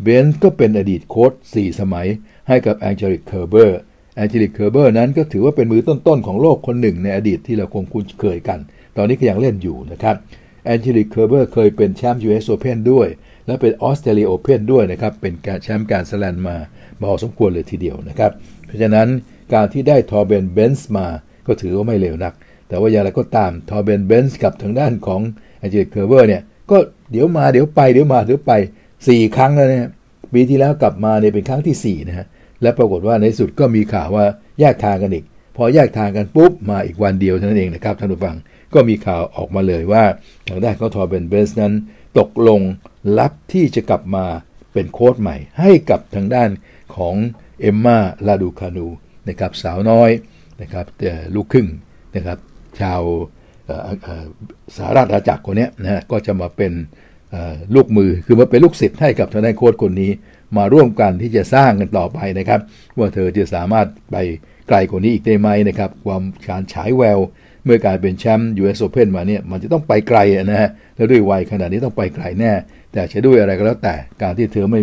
[0.03, 2.07] เบลตซ์ก็เป็นอดีตโค้ช4 สมัย
[2.49, 3.79] ให้กับแองเจลิกเคอร์เบอร์
[4.17, 8.59] แองเจลิกเคอร์เบอร์นั้นก็ถือว่าเป็นมือต้นๆของโลกคนหนึ่งในอดีตที่เราคงคุ้นเคยกัน
[8.97, 10.17] ตอนนี้ก็ยังเล่นอยู่นะครับ
[10.65, 13.09] แองเจลิกเคอร์เบอร์เคยเป็นแชมป์ US Open ด้วย
[13.47, 16.57] และเป็น Australian Open ด้วยนะครับ เป็นการแชมป์ Grand Slam มา
[17.03, 18.33] พอสมควรเลยทีเดียวนะครับ
[18.67, 19.09] เพราะฉะนั้น
[19.53, 21.07] การที่ได้ทอร์เบนเบลตซ์มา
[21.47, 22.35] ก็ถือว่าไม่เลวนัก
[22.69, 25.21] แต่ว่าอย่างไรก็ตามทอร์เบนเบลตซ์กับทางด้านของ
[25.59, 26.77] แองเจลิกเคอร์เบอร์เนี่ยก็
[27.11, 28.53] เดี๋ยวมาเดี๋ยวไปเดี๋ยวมาเดี๋ยวไป
[28.95, 29.87] 4 ครั้งแล้วเนี่ย
[30.33, 32.27] ปีที่แล้วกลับมาเนี่ยเป็นครั้งที่4นะฮะ
[32.63, 34.25] และปรากฏว่าในสุดก็มีข่าวว่า
[34.61, 35.25] แยกทางกันอีก
[35.57, 38.37] พอแยกทางกันปุ๊บมาอีกวันเดียวเท่านั้นเองนะครับท่านผู้ฟัง
[38.75, 40.05] ก็มีข่าวออกมาเลยว่า
[40.49, 41.73] ทางด้านของทอร์เบนเบนส์นั้น
[42.19, 42.61] ตกลง
[43.19, 44.25] รับที่จะกลับมา
[44.73, 46.51] เป็นโค้ชใหม่ ให้กับทางด้าน
[46.97, 47.15] ของ
[47.61, 48.87] เอมมาลาดูคานู
[49.29, 50.11] นะครับสาวน้อย
[50.63, 50.87] นะครับ
[51.35, 51.69] ลูกครึ่ง
[52.17, 52.39] นะครับ
[52.81, 53.01] ชาว
[54.77, 56.73] สหรัฐอาณาจักรคนนี้นะฮะก็จะมาเป็น
[57.75, 60.11] ลูกมือคือมาเป็นลูกศิษย์ให้กับทางด้านโค้ชคนนี้
[60.57, 62.61] มาร่วมกันที่จะสร้างกันต่อไปนะครับ
[62.99, 64.17] ว่าเธอจะสามารถไป
[64.69, 67.19] ไกลกว่านี้อีกได้ไหมนะครับความการฉายแวว
[67.65, 72.53] เมื่อการเป็นแชมป์ US Open มาเนี่ยมันจะต้องไปไกลนะฮะแล้วด้วยวัยขนาดนี้ต้องไปไกลแน่
[72.93, 74.81] แต่จะด้วยอะไรก็แล้วแต่การที่เธอไม่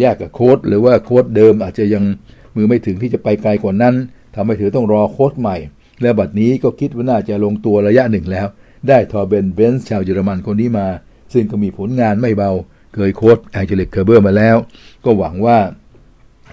[0.00, 2.04] แยกกับโค้ชหรือว่าโค้ชเดิมอาจจะยัง
[2.54, 3.94] มือไม่ถึงที่จะไปไกลกว่านั้น
[4.34, 5.56] ทำให้เธอต้องรอโค้ชใหม่
[6.02, 8.46] และบัดนี้ก็คิดว่าน่าจะลงตัวระยะหนึ่งแล้ว
[8.88, 10.86] ได้ทอร์เบนเบลตซ์ชาวเยอรมันคนนี้มา
[11.32, 12.50] ซึ่งก็มีผลงานไม่เบา
[12.94, 14.56] เคยโค้ชแองเจลิกเคอร์เบอร์มาแล้ว
[15.04, 15.58] ก็หวังว่า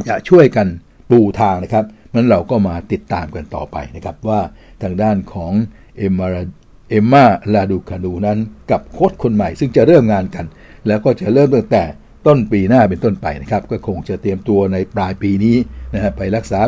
[0.08, 0.68] จะช่วยกัน
[1.10, 4.42] ปูทางนะครับนั้นเราก็มาติดตามกันต่อไปนะครับว่า
[4.82, 5.54] ทางด้านของ
[5.98, 6.28] เอมมา
[6.90, 8.38] เอมมาลาดูคานูนั้น
[8.72, 10.46] กับโค้ชคนใหม่ ซึ่งจะเริ่มงานกัน
[10.88, 11.84] แล้วก็จะเริ่มตั้งแต่
[12.28, 15.56] ต้นปีหน้าเป็นต้นไปนะครับ ก็คงจะเตรียมตัวในปลายปีนี้
[15.94, 16.60] นะฮะไปรักษา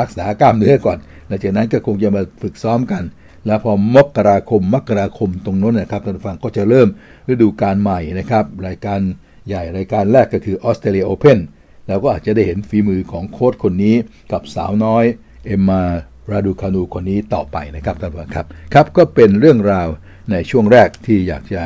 [0.00, 3.02] รักษากล้ามเนื้อก่อน หลังจากนั้นก็คงจะมาฝึกซ้อมกัน
[3.46, 6.88] แล้วพอมกราคมมกราคมตรงนั้นนะครับท่านผู้ฟังก็จะเริ่ม
[7.28, 9.00] ฤดูการใหม่นะครับรายการ
[9.48, 11.38] ใหญ่รายการแรกก็คือออสเตรเลียโอเพน
[11.86, 13.94] เราก็อาจจะได้เห็นฝีมือของโค้ชคนนี้
[14.32, 15.04] กับสาวน้อย
[15.46, 15.82] เอมมา
[16.30, 19.88] ราดูคานูคนนี้ต่อไปนะครับท่านผู้ชมครับ ครับก็เป็นเรื่องราว
[20.30, 21.62] ในช่วงแรกที่อยากจะ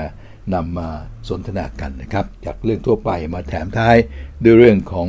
[0.54, 0.88] นำมา
[1.28, 3.96] สนทนากันนะครับ จากเรื่องทั่วไปมาแถมท้าย
[4.44, 5.08] ด้วยเรื่องของ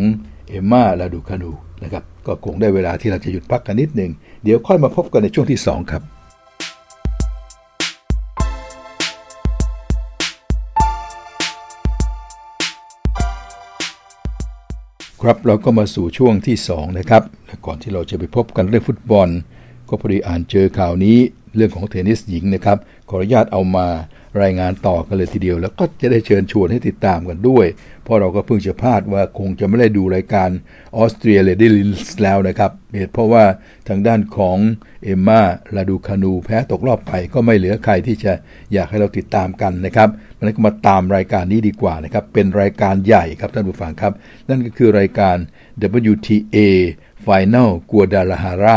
[0.50, 1.52] เอมมาราดูคานู
[1.84, 4.12] นะครับก็คงได้เวลาที่เราจะหยุดพักกันนิดหนึ่ง
[4.44, 6.04] เดี๋ยวค่อยมาพบกันในช่วงที่ 2 ครับ
[15.22, 17.24] ครับเราก็มาสู่ช่วงที่ 2 นะครับ
[17.66, 19.30] ก่อนที่เราจะไปพบกันเรื่องฟุตบอล
[19.90, 21.18] ก็พอดีอ่านเจอข่าวนี้
[21.56, 22.78] เรื่องของเทนนิสหญิงนะครับ
[23.10, 23.88] ขออนุญาตเอามา
[24.44, 27.66] รายงานต่อกันเลยทีเดียว แล้วก็จะได้เชิญชวนให้ติดตามกันด้วย
[28.04, 30.50] เพราะเราก็เพิ่งจะพลาดว่าคงจะไม่ได้ดูรายการ
[30.98, 33.44] ออสเตรียเลดี้ลินส์แล้วนะครับเหตุเพราะว่า
[33.88, 34.58] ทางด้านของ
[35.04, 35.42] เอมมา
[35.76, 38.34] ราดูคานูแพ้ตกรอบไปก็ไม่เหลือใครที่จะ
[38.74, 44.14] อยากให้เราติดตามกันนะครับมันก็มาตามรายการนี้ดีกว่านะครับเป็นรายการใหญ่ครับท่านผู้ฟังครับ
[44.50, 45.36] นั่นก็คือรายการ
[46.12, 46.58] WTA
[47.26, 48.76] Final Guadalajara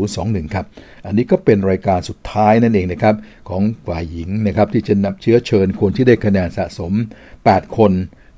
[0.00, 0.66] 2021 ครับ
[1.06, 3.14] อันนี้ก็เป็นรายการสุดท้ายนั่นเองนะครับ
[3.48, 6.92] ของฝ่ายหญิงนะครับ ที่จะนำเชื้อเชิญคนที่ได้คะแนนสะสม
[7.36, 7.92] 8 คน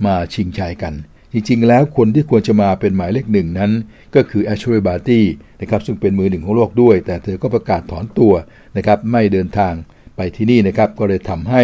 [0.04, 0.94] มาชิงชัยกัน
[1.32, 3.72] จริงๆ แล้วคนที่ควรจะมาเป็นหมายเลขหนึ่งนั้น
[4.14, 5.24] ก็คือแอชลีย์บาร์ตี้
[5.60, 8.32] นะครับซึ่งเป็นมือหนึ่งของโลกด้วย แต่เธอก็ประกาศถอนตัว
[8.76, 9.74] นะครับไม่เดินทาง
[10.16, 11.62] ไปที่นี่นะครับก็เลยทำให้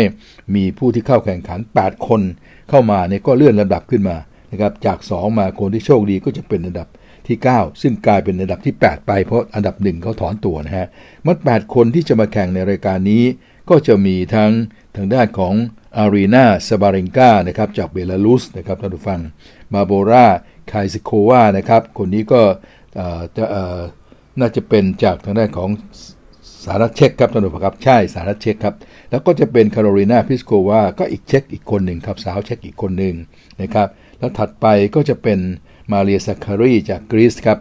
[0.54, 2.20] มีผู้ที่เข้าแข่งขัน 8 คน
[2.70, 4.16] เข้ามาเนี่ยก็เลื่อนลำดับขึ้นมา
[4.52, 6.88] นะครับจาก 2 มาคนที่โชคดีก็จะเป็นอันดับ
[7.28, 10.86] ที่ 9 ซึ่งกลายเป็นอันดับที่ 8 ไปเพราะอันดับหนึ่งเขาถอนตัวนะฮะ
[11.26, 13.24] มัด 8 คนที่จะมาแข่งในรายการนี้
[13.70, 14.50] ก็จะมีทั้ง
[14.96, 15.54] ทางด้านของ
[15.96, 19.20] อารีนาซาบาเลนกานะครับจากเบลารุสนะครับท่านผู้ฟัง
[19.74, 22.42] บาร์โบราเครย์ซิโควานะครับคนนี้ก็
[23.36, 23.44] จะ
[24.40, 25.70] น่าจะเป็นจากทางด้านของ
[26.64, 28.74] สหรัฐเช็กครับท่านผู้ฟังครับ ใช่สหรัฐเช็กครับ
[29.10, 33.14] แล้วก็จะเป็นคาโรลีนาพลิสโกวาก็อีกเช็กอีกคนหนึ่งครับ สาวเช็กอีกคนหนึ่ง
[33.62, 33.88] นะครับ
[34.18, 35.38] แล้วถัดไปก็จะเป็น
[35.92, 37.58] มาเรียซัคคารีจากกรีซครับ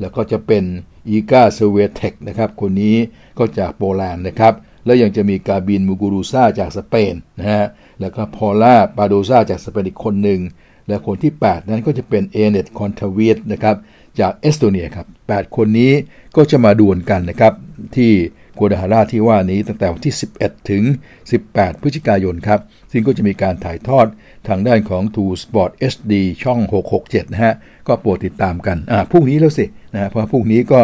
[0.00, 0.64] แล้วก็จะเป็น
[1.08, 2.96] อีกา ชเวียนเท็กนะครับคนนี้
[3.38, 7.66] ก็จากโปแลนด์นะครับ แล้วยังจะมีการ์บิเญ มูกูรูซาจากสเปนนะฮะ
[8.00, 10.40] แล้วก็เปาลา บาโดซาจากสเปนอีกคนหนึ่ง
[10.88, 13.76] และคนที่ 8 นั้นก็จะเป็นอเน็ตต์ คอนทาเวตนะครับ
[14.20, 15.92] จากเอสโตเนียครับ 8 คนนี้
[16.36, 17.52] ก็จะมาดวลกันนะครับ
[17.96, 18.12] ที่
[18.58, 20.82] กัวดาลาฮาราที่ว่านี้ตั้งแต่วันที่ 11 ถึง
[21.32, 22.60] 18 พฤศจิกายนครับ
[22.92, 24.06] ซึ่งก็จะมีการถ่ายทอด
[24.48, 26.60] ทางด้านของ True Sport HD ช่อง
[26.96, 27.54] 667 นะฮะ
[27.88, 30.80] ก็โปรดติดตามกัน อ่าพรุ่งนี้แล้วสินะฮะเพราะพรุ่งนี้ก็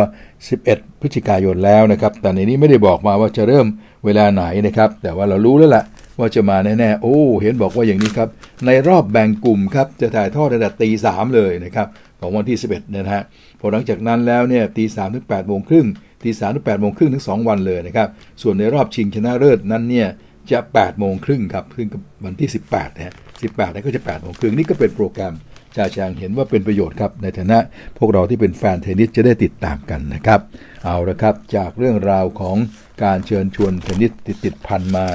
[0.48, 3.66] 11 พฤศจิกายนแล้วนะครับ แต่ในนี้ไม่ได้บอกมาว่าจะเริ่ม
[4.04, 5.84] เวลาไหนนะครับ แต่ว่าเรารู้แล้วละ่ะ
[6.18, 8.28] ว่าจะมาแน่ๆ โอ้ เห็นบอกว่าอย่างนี้ครับ
[8.66, 11.86] ในรอบแบ่งกลุ่มครับ จะถ่ายทอดระดับตีสามเลยนะครับ
[12.20, 13.22] ของวันที่ 11 นะฮะ
[13.60, 15.86] พอหลังจากนั้นแล้วเนี่ยตีสามถึง8โมงครึ่ง
[16.24, 18.08] ตีสามถึงแปดโมงครึ่งถึงสองวันเลยนะครับ
[18.42, 20.08] ส่วนในรอบชิงชนะเลิศนั้นเนี่ย
[20.50, 21.88] จะ8โมงครึ่งครับซึ่ง
[22.24, 25.34] วันที่ 18นะฮะ18นั้นก็จะ8โมงครึ่งนี่ก็เป็นโปรแกรม
[25.76, 27.58] ชาชางเห็นว่าเป็นประโยชน์ครับ ในฐานะ
[27.98, 30.40] พวกเราที่เป็นแฟนเทนนิสจะได้ติดตามกันนะครับ
[30.84, 32.56] เอาละครับจากเรื่องราวของ
[33.04, 35.06] การเชิญชวนเทนนิสติดติดพันมา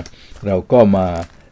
[0.45, 1.07] เราก็มา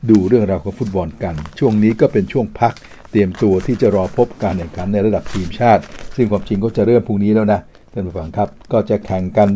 [0.10, 2.74] ดูเรื่องราวของฟุตบอลกัน ช่วงนี้ก็เป็นช่วงพัก
[3.12, 5.82] เตรียมตัวที่จะรอพบการแข่งขันในระดับทีมชาติ
[6.16, 7.60] ซึ่งความจริงก็จะเริ่มพรุ่งนี้แล้วนะ
[7.92, 9.50] ท่านผู้ฟังครับก็จะแข่งกัน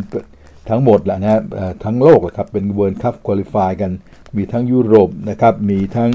[0.69, 1.41] ทั้งหมดแหละนะ
[1.83, 3.91] ทั้งโลกครับเป็น World Cup Qualify กัน
[4.35, 6.11] มีทั้งยุโรปนะครับมีทั้ง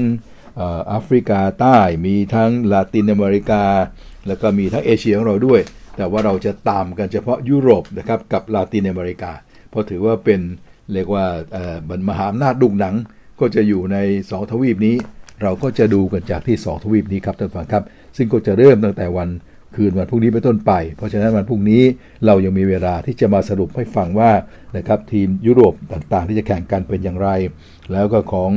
[0.87, 3.63] แอฟริกาใต้ มีทั้งลาตินอเมริกา
[4.27, 5.61] แล้วก็มีทั้งเอเชียของเราด้วย
[5.97, 9.31] แต่ว่าเราจะตามกันเฉพาะยุโรปนะครับกับลาตินอเมริกา
[9.69, 10.39] เพราะถือว่าเป็น
[10.93, 11.25] เรียกว่า
[11.89, 12.95] บรรมหาอำนาจลูกหนัง
[13.39, 14.95] ก็จะอยู่ใน 2 ทวีปนี้
[15.43, 17.83] เราก็จะดูกันจากที่ 2 ทวีปนี้ครับท่านฟังครับ
[18.17, 19.29] ซึ่งก็จะเริ่มตั้งแต่วัน
[19.77, 21.83] คืนวันพรุ่งนี้ไปต้นไป เพราะฉะนั้นวันพรุ่งนี้
[22.25, 24.31] เรายังมีเวลาที่จะมาสรุปให้ฟังว่า
[24.77, 27.29] นะครับทีมยุโรปต่างๆ ที่จะแข่งกันเป็นอย่างไร
[27.91, 28.51] แล้วก็ของ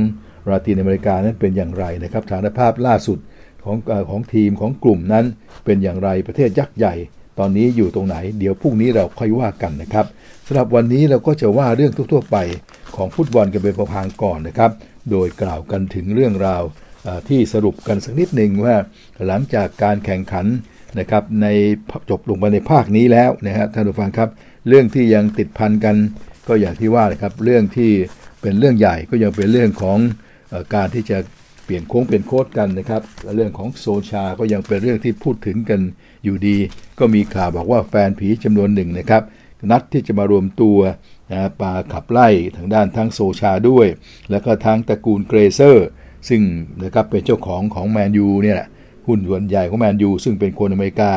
[0.49, 3.17] ลาตินอเมริกานั้นเป็นอย่างไรนะครับฐานภาพล่าสุด
[3.63, 3.77] ของ
[4.09, 5.25] ของทีมของกลุ่มนั้น
[5.65, 6.95] เป็นอย่างไรประเทศยักษ์ใหญ่
[7.39, 10.05] ตอนนี้อยู่ตรงไหน เดี๋ยวพรุ่งนี้เราค่อยว่ากันนะครับ
[10.47, 12.37] สำหรับวันนี้เราก็จะว่าเรื่องทั่วๆไป
[12.95, 14.71] ของฟุตบอลกันเป็นประพางก่อนนะครับ
[15.11, 16.63] โดยกล่าวกันถึงเรื่องราว
[17.29, 18.75] ที่สรุปกันสักนิดหนึ่งว่า
[19.25, 20.45] หลังจากการแข่งขัน
[20.99, 21.47] นะครับใน
[22.09, 24.29] จบลงไปในภาคนี้แล้วนะฮะท่านผู้ฟังครับ
[24.67, 25.95] เรื่องที่ยังติดพันกัน
[26.47, 27.91] ก็อย่างที่ว่านะครับเรื่องที่
[28.41, 29.97] เป็นเรื่องใหญ่ก็ยังเป็นเรื่องของ
[30.53, 31.17] อการที่จะ
[31.65, 35.79] เปลี่ยนโค้งเปลี่ยนโค้ดกันนะครับและเรื่องของโซชาก็ยังเป็นเรื่องที่พูดถึงกัน
[36.23, 36.57] อยู่ดี
[36.99, 39.23] ก็มีข่าวบอกว่าแฟนผีจำนวนหนึ่งนะครับ
[39.71, 40.77] นัดที่จะมารวมตัว
[41.31, 43.87] นะปาขับไล่ทางด้านทั้งโซชาด้วย
[44.31, 45.87] แล้วก็ทั้งตระกูลเกลเซอร์
[46.29, 46.41] ซึ่ง
[46.83, 51.13] นะครับเป็นเจ้าของของแมนยูเนี่ยแหุุ้้นส่วนใหญ่ของแมนยูซึ่งเป็นคนอเมริกา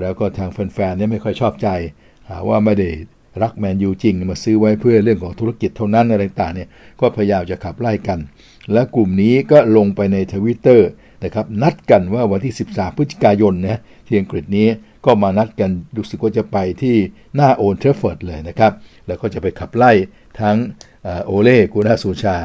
[0.00, 1.68] แล้วก็ทางแฟนๆเนี่ยไม่ค่อยชอบใจ
[2.28, 2.88] หาว่าไม่ได้
[3.42, 6.68] รักแมนยูจริงมาซื้อไว้เพื่อเรื่องของธุรกิจเท่านั้นอะไรต่างเนี่ย
[7.00, 8.18] ก็พยายามจะขับไล่กัน
[8.72, 10.88] และกลุ่มนี้ก็ลงไปในทวิตเตอร์
[11.24, 14.68] นะครับนัดกันว่าวันที่ 13 พฤศจิกายนนะที่อังกฤษนี้
[15.04, 16.96] ก็มานัดกันรู้สึกว่าจะไปที่
[17.34, 18.72] หน้าโอลด์แทรฟฟอร์ดเลยนะครับ
[19.06, 19.92] แล้วก็จะไปขับไล่
[20.40, 20.56] ทั้ง
[21.24, 22.36] โอเล่กูนาสูชา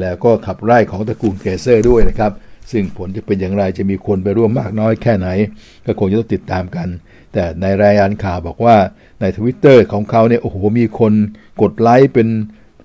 [0.00, 2.32] แล้วก็ขับไล่ของตระกูลเกลเซอร์ด้วยนะครับ
[2.72, 5.28] ซึ่งผลจะเป็นอย่างไรจะมีคนไปร่วมมากน้อยแค่ไหน
[5.86, 6.88] ก็คงจะต้องติดตามกัน
[7.32, 8.76] แต่ในรายงานข่าวบอกว่า
[9.20, 11.12] ในทวิตเตอร์ของเขาเนี่ยโอ้โหมีคน
[11.62, 12.28] กดไลค์เป็น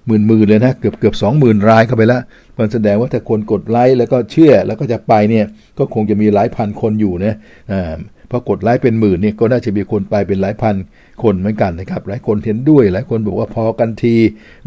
[0.05, 2.21] หมื่นๆเลยนะเกือบเกือบสองหมื่นรายเข้าไปแล้ว
[2.57, 5.45] มันแสดงว่าถ้าคนกดไลค์แล้วก็เชื่อแล้วก็จะไปเนี่ย
[5.77, 7.33] ก็คงจะมีหลายพันคนอยู่นะ
[7.71, 7.95] อ่า
[8.29, 10.75] พอกดไลค์เป็นหมื่นเนี่ยก็น่าจะมีคนไปเป็นหลายพัน
[11.23, 14.15] คนเหมือนกันนะครับหลายคนเห็นด้วยหลายคนบอกว่าพอกันที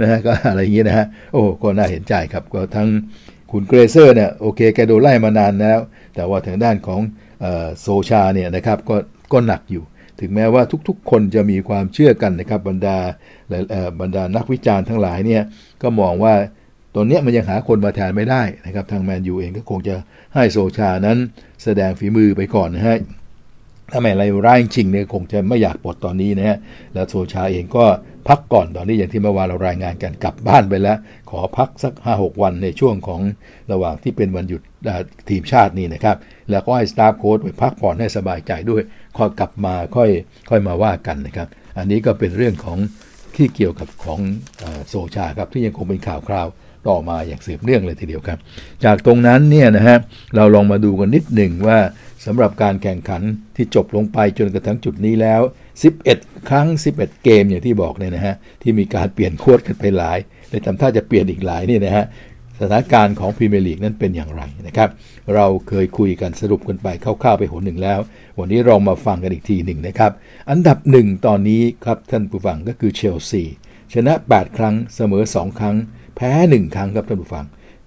[0.00, 2.88] นะฮะก็อะไรอย่างเงี้ยนะฮะโอ้ก็น่าเห็นใจครับก็ทั้ง
[3.56, 5.80] คุณเกรเซอร์เนี่ยโอเคแกโดนไล่มานานแล้ว
[6.14, 7.00] แต่ว่าทางด้านของ
[7.80, 8.96] โซชาเนี่ยนะครับก็
[9.32, 9.84] ก็หนักอยู่
[10.20, 12.96] ถึงแม้ว่าทุกๆ คนจะมีความเชื่อกันนะครับบรรดา
[14.00, 15.42] บรรดานักวิจารณ์ทั้งหลายเนี่ย
[15.82, 16.34] ก็มองว่า
[16.94, 19.96] ตอนนี้มันยังหาคนมาแทนไม่ได้นะครับทางแมนยูเองก็คงจะ
[20.34, 21.18] ให้โซชานั้น
[21.64, 22.98] แสดงฝีมือไปก่อนนะฮะ
[23.92, 26.58] ถ้าไม่ไรร้ายจริงเนี่ยคงจะไม่อยากปลดตอนนี้นะฮะ
[26.94, 27.84] แล้วโซชาเองก็
[28.28, 30.98] พักก่อนตอนนี้อย่างที่เมื่อวานเรารายงานกันกลับบ้านไปแล้ว
[31.30, 33.20] ขอพักสัก 5-6 วันในช่วงของ
[33.72, 34.62] ระหว่างที่เป็นวันหยุด
[35.28, 36.16] ทีมชาตินี่นะครับ
[36.50, 38.82] แล้วก็ให้สตาฟโค้ชไปพักผ่อนให้สบายใจด้วย
[39.18, 40.10] ค่อยกลับมาค่อย
[40.50, 42.78] ค่อยมาว่ากันนะครับ อันนี้ก็เป็นเรื่องของ
[43.36, 44.20] ที่เกี่ยวกับของ
[44.88, 46.46] โซชาครับที่ยังคงเป็นข่าวคราว
[46.88, 48.38] ต่อมาอย่างสืบเนื่องเลยทีเดียวครับ
[48.84, 49.98] จากตรงนั้นเนี่ยนะฮะ
[50.36, 51.78] เราลองมาดูกันนิดหนึ่งว่า
[52.26, 53.22] สำหรับการแข่งขัน
[53.56, 55.40] ที่จบลงไปจนกระทั่งจุดนี้แล้ว
[55.82, 60.18] 11 ครั้ง 11 เกมอย่างที่บอกเนี่ยนะฮะที่มีการเปลี่ยนโค้ดกันไปหลาย
[60.50, 62.04] ในทำท่าจะเปลี่ยนอีกหลายนี่นะฮะ
[62.60, 64.88] สถานการณ์ของพรีเมียร์ลีกนั้นเป็นอย่างไรนะครับ
[65.34, 68.00] เราเคยคุยกันสรุปกันไปคร่าวๆไปหนหนึ่งแล้ว
[68.38, 70.12] วันนี้เรามาฟังกันอีกทีหนึ่งนะครับ
[70.50, 73.42] อันดับหนึ่งตอนนี้ครับท่านผู้ฟังก็คือเชลซี
[73.94, 75.76] ชนะ 8 ครั้งเสมอ 2 ครั้ง
[76.16, 77.44] แพ้ 1 ครั้งครับท่านผู้ฟัง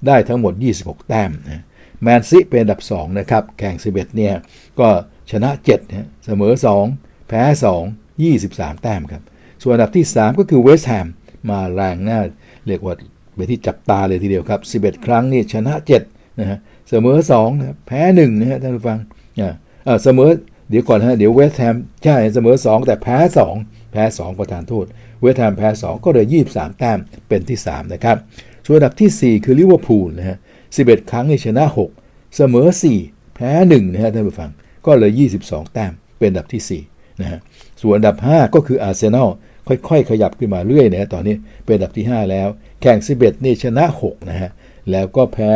[0.08, 1.64] ได้ทั้งหมด 26 แต้มนะ
[2.02, 4.34] แมนซีเป็นอันดับ 2 นะครับ แข่ง 11 เนี่ย
[4.80, 4.88] ก็
[5.32, 6.54] ชนะ7นะเสมอ
[6.86, 7.44] 2 แพ้
[7.88, 9.22] 2 23 แต้มครับ
[9.64, 11.08] ส่วนอันดับที่ 3 ก็คือเวสต์แฮม
[11.50, 12.20] มาแรงหน้า
[12.68, 12.94] เรียกว่า
[13.36, 15.74] เป็นที่จับตาเลยทีเดียวครับ 11 ครั้งนี่ชนะ
[16.08, 16.58] 7นะฮะ
[16.90, 19.00] เสมอ2นะแพ้1นะฮะท่านผู้ฟัง
[19.40, 20.30] อ่าเสมอ
[20.70, 23.18] เดี๋ยวก่อนฮะเดี๋ยวเวสต์แฮมใช่เสมอ 2 แต่แพ้
[23.56, 24.86] 2 แพ้ 2 ประทานโทษ
[25.22, 28.18] เวสต์แฮมแพ้ 2 ก็เลย 23 แต้มเป็นที่ 3 นะครับ
[28.66, 30.38] ส่วนอันดับที่ 4 คือลิเวอร์พูลนะฮะ
[30.74, 31.66] 11 ครั้งนี่ชนะ
[32.00, 32.68] 6 เสมอ
[33.02, 34.52] 4 แพ้1นะฮะท่านผู้ฟัง
[34.86, 35.12] ก็เลย
[35.44, 37.40] 22 แต้มเป็นอันดับที่ 4 นะฮะ
[37.82, 39.30] ส่วนอันดับ 5 ก็คืออาร์เซนอล
[39.68, 42.48] ค่อยๆ ขยับขึ้นมาเรื่อยนะตอนนี้เป็นอันดับที่ 5 แล้ว
[42.82, 44.50] แข่ง 11 นี่ชนะ 6 นะฮะ
[44.92, 45.54] แล้วก็แพ้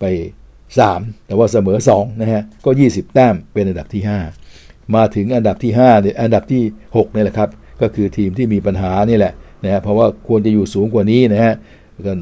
[0.00, 0.04] ไป
[0.66, 4.02] 3 แต่ว่าเสมอ 2 นะฮะ ก็ 20 แต้มเป็นอันดับที่
[4.48, 9.32] 5 มาถึงอันดับที่5เนี่ยอันดับที่6นี่แหละครับ ก็คือทีมที่มีปัญหานี่แหละ
[9.64, 11.54] นะฮะเพราะว่าควรจะอยู่สูงกว่านี้นะฮะ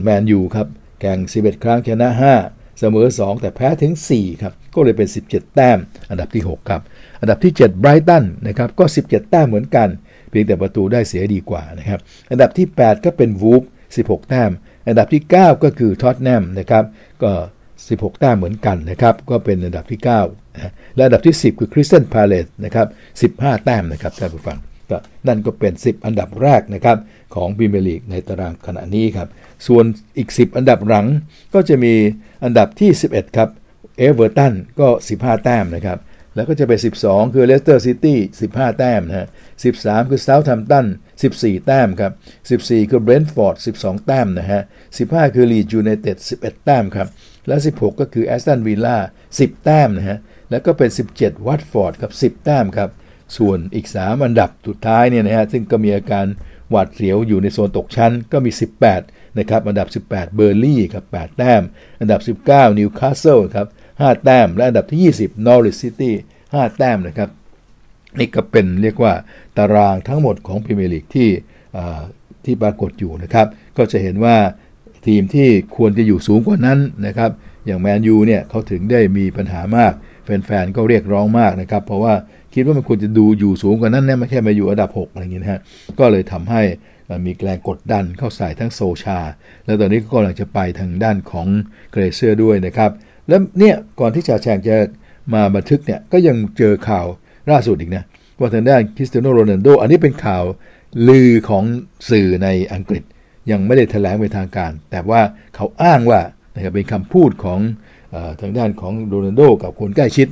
[0.02, 0.66] แมนยูครับ
[1.00, 2.08] แข่ง 11 ครั้งชนะ
[2.44, 5.78] 5 เสมอ 2 แต่แพ้ถึง 4 ครับ ก็เลยเป็น 17 แต้ม
[6.10, 6.80] อันดับที่ 6 ครับ
[7.20, 9.88] อันดับที่7ไบรตันนะครับก็ 17 แต้มเหมือนกัน
[10.30, 13.62] เพียงแต่ประตูได้เสียดีกว่านะครับ อันดับที่ 8 ก็เป็นวูฟ
[13.96, 14.50] 16 แต้ม
[14.88, 16.84] อันดับที่ 9 ก็คือท็อตแนมนะครับ
[17.22, 17.32] ก็
[17.76, 24.58] 16 แต้มเหมือนกันนะครับก็เป็นอันดับที่ 9นะและอันดับที่ 10 คือคริสตัลพาเลซนะครับ15 แต้มนะครับท่านผู้ฟัง
[24.90, 24.96] ก็
[25.28, 26.98] นั่นก็เป็น 10 อันดับแรกนะครับ
[27.34, 29.28] ของพรีเมียร์ลีกในตารางขณะนี้ครับ
[29.66, 29.84] ส่วน
[30.18, 31.06] อีก 10 อันดับหลัง
[31.54, 31.94] ก็จะมี
[32.44, 33.48] อันดับที่ 11 ครับ
[33.98, 35.98] เอเวอร์ตันก็ 15 แต้มนะครับ
[36.40, 36.72] แล้วก็จะไป
[37.04, 39.28] 12 คือเลสเตอร์ซิตี้15 แต้มนะฮะ
[39.66, 40.86] 13 คือเซาท์แฮมป์ตัน
[41.26, 42.12] 14 แต้มครับ
[42.50, 44.62] 14 คือเบรนท์ฟอร์ด12 แต้มนะฮะ
[44.98, 47.08] 15 คือลีดส์ยูไนเต็ด11 แต้มครับ
[47.48, 48.98] และ 16 ก็คือแอสตันวิลล่า
[49.30, 50.18] 10 แต้มนะฮะ
[50.50, 52.90] แล้วก็เป็น 17 วัตฟอร์ดครับ 10 แต้มครับ
[53.36, 56.26] ส่วนอีก 3 อันดับสุดท้ายเนี่ยนะฮะ ซึ่งก็มีอาการ
[56.70, 58.50] หวาดเสียวอยู่ในโซนตกชั้นก็มี
[58.94, 61.62] 18 นะครับ อันดับ 18 เบิร์นลี่ย์ครับ 8 แต้ม
[62.00, 66.14] อันดับ 19 นิวคาสเซิลครับ 5 แต้ม และอันดับที่ 20 นอริชซิตี้
[66.52, 67.30] 5 แต้มนะครับ
[68.18, 69.12] นี่ก็เป็นเรียกว่า
[69.58, 71.28] ตารางทั้งหมดของพรีเมียร์ลีกที่
[72.44, 74.36] ที่ปรากฏอยู่นะครับ ก็จะเห็นว่า
[75.06, 77.30] ทีมที่ควรจะอยู่สูงกว่านั้นนะครับ
[77.66, 79.92] อย่างแมนยูเนี่ยเขาถึงได้มีปัญหามาก
[80.24, 82.14] แฟนๆก็เรียกร้องมากนะครับ เพราะว่า
[82.54, 85.60] คิดว่ามันควรจะดูอยู่สูงกว่านั้นเนี่ยไม่แค่มาอยู่อันดับ 6 อะไรอย่างนี้นะฮะ
[85.98, 86.62] ก็เลยทำให้
[87.24, 89.18] มีแรงกดดันเข้าใส่ทั้งโซลชา
[89.64, 91.46] แล้วตอนนี้ก็กำลังจะไปทางด้านของ
[91.92, 92.90] เกลเซอร์ด้วยนะครับ
[93.28, 94.76] แล้วเนี่ยก่อนที่จ่าแฉ่งจะ
[95.34, 97.06] มาบันทึกเนี่ยก็ยังเจอข่าว
[97.50, 98.04] ล่าสุดอีกนะ
[98.38, 100.44] ว่าทางด้านคริสเตียโนโรนัลโดอันนี้เป็นข่าว
[101.08, 101.64] ลือของ
[102.10, 103.02] สื่อในอังกฤษ
[103.50, 105.20] ยังไม่ได้แถลงเป็นทางการ แต่ว่า
[105.54, 106.20] เขาอ้างว่า
[106.54, 107.60] นะครับเป็นคำพูดของ
[108.14, 110.28] อทางด้านของโรนัลโดกับคนใกล้ชิด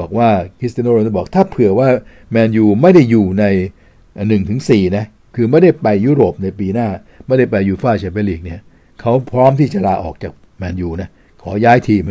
[0.00, 0.28] บอกว่า
[0.58, 1.88] คริสเตียโนโรนัลโดบอกถ้าเผื่อว่า
[2.30, 3.44] แมนยูไม่ได้อยู่ใน
[4.02, 6.88] 1ถึง4นะคือไม่ได้ไปยุโรปในปีหน้า
[7.26, 8.60] ไม่ได้ไปยูฟ่าแชมเปี้ยนลีกเนี่ย
[9.00, 11.08] เขาพร้อมที่จะลาออกจากแมนยูนะ
[11.42, 12.02] ขอย้ายทีม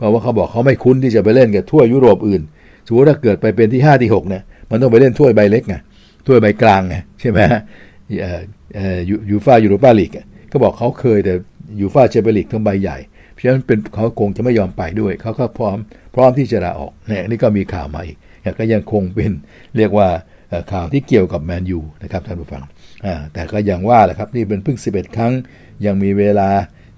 [0.00, 2.42] เพราะว่าเขาบอกเขาไม่คุ้นที่จะไปเล่นกับทั่วยุโรปอื่น
[2.86, 5.74] สมมติถ้าเกิดไปเป็นที่ 5 ที่6เนี่ยมันต้องไปเล่นถ้วยใบเล็กไง
[6.26, 7.40] ถ้วยใบกลางไงใช่ไหม
[9.30, 10.10] ยูฟ่ายูโรปาลีก
[10.52, 11.34] ก็บอกเขาเคยแต่
[11.80, 12.98] ยูฟ่าแชมเปี้ยนลีกทั้งใบใหญ่
[13.32, 15.76] เพราะฉะนั้นเป็นเขาคงจะไม่ยอมไปด้วย เขาก็พร้อม
[16.14, 18.16] พร้อมที่จะลาออกเนี่ยนี่ก็มีข่าวมาอีก
[18.58, 19.32] ก็ยังคงเป็น
[19.76, 20.08] เรียกว่า
[20.72, 22.62] ข่าวที่เกี่ยวกับแมนยูนะครับท่านผู้ฟัง
[23.32, 25.32] แต่ก็ยังว่าแหละครับนี่เป็นเพิ่ง 11 ครั้ง
[25.86, 26.48] ยังมีเวลา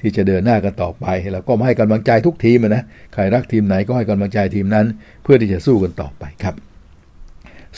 [0.03, 2.85] ที่จะเดินหน้ากันต่อไปแล้วก็มาให้กำลังใจทุกทีมนะ
[3.15, 4.87] ใครรักทีมไหนก็ให้กำลังใจทีมนั้น
[5.23, 6.55] เพื่อที่จะสู้กันต่อไปครับ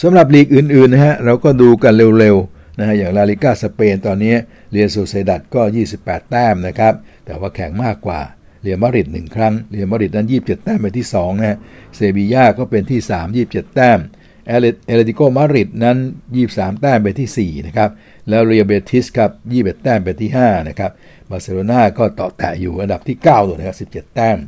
[0.02, 4.34] สำหรับลีกอื่นๆนะฮะเราก็ดูกันเร็วๆนะฮะอย่างลาลีกาสเปนตอนนี้
[4.72, 5.62] เรอัลโซเซียดาดก็
[5.96, 6.94] 28 แต้มนะครับ
[7.26, 8.20] แต่ว่าแข่งมากกว่า
[8.62, 11.58] เรอัลมาดริดหนึ่งครั้งเรอัลมาดริดนั้น 27 แต้มเป็นที่2นะฮะ
[11.96, 13.98] เซบีย่าก็เป็นที่ 3 27 แต้ม
[14.46, 15.98] แอตเลติโกมาดริดนั้น
[16.38, 17.90] 23 แต้มเป็นที่4นะครับ
[18.28, 20.90] แล้วเรอัลเบติสครับ21 แต้มเป็นที่5นะครับ
[21.35, 24.38] บาร์เซโลนาก็ต่อแตะอยู่อันดับที่9ตัวนะครับ17 แต้ม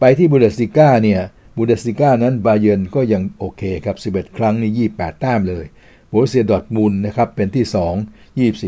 [0.00, 1.20] ไปที่บุนเดสลีกาเนี่ย
[1.56, 5.64] บุนเดสลีกานั้นบาเยิร์นก็ยังโอเคครับ 11 ครั้งนี่28 แต้มเลย
[6.10, 7.64] โบรุสเซียดอร์ทมุนด์นะครับเป็นที่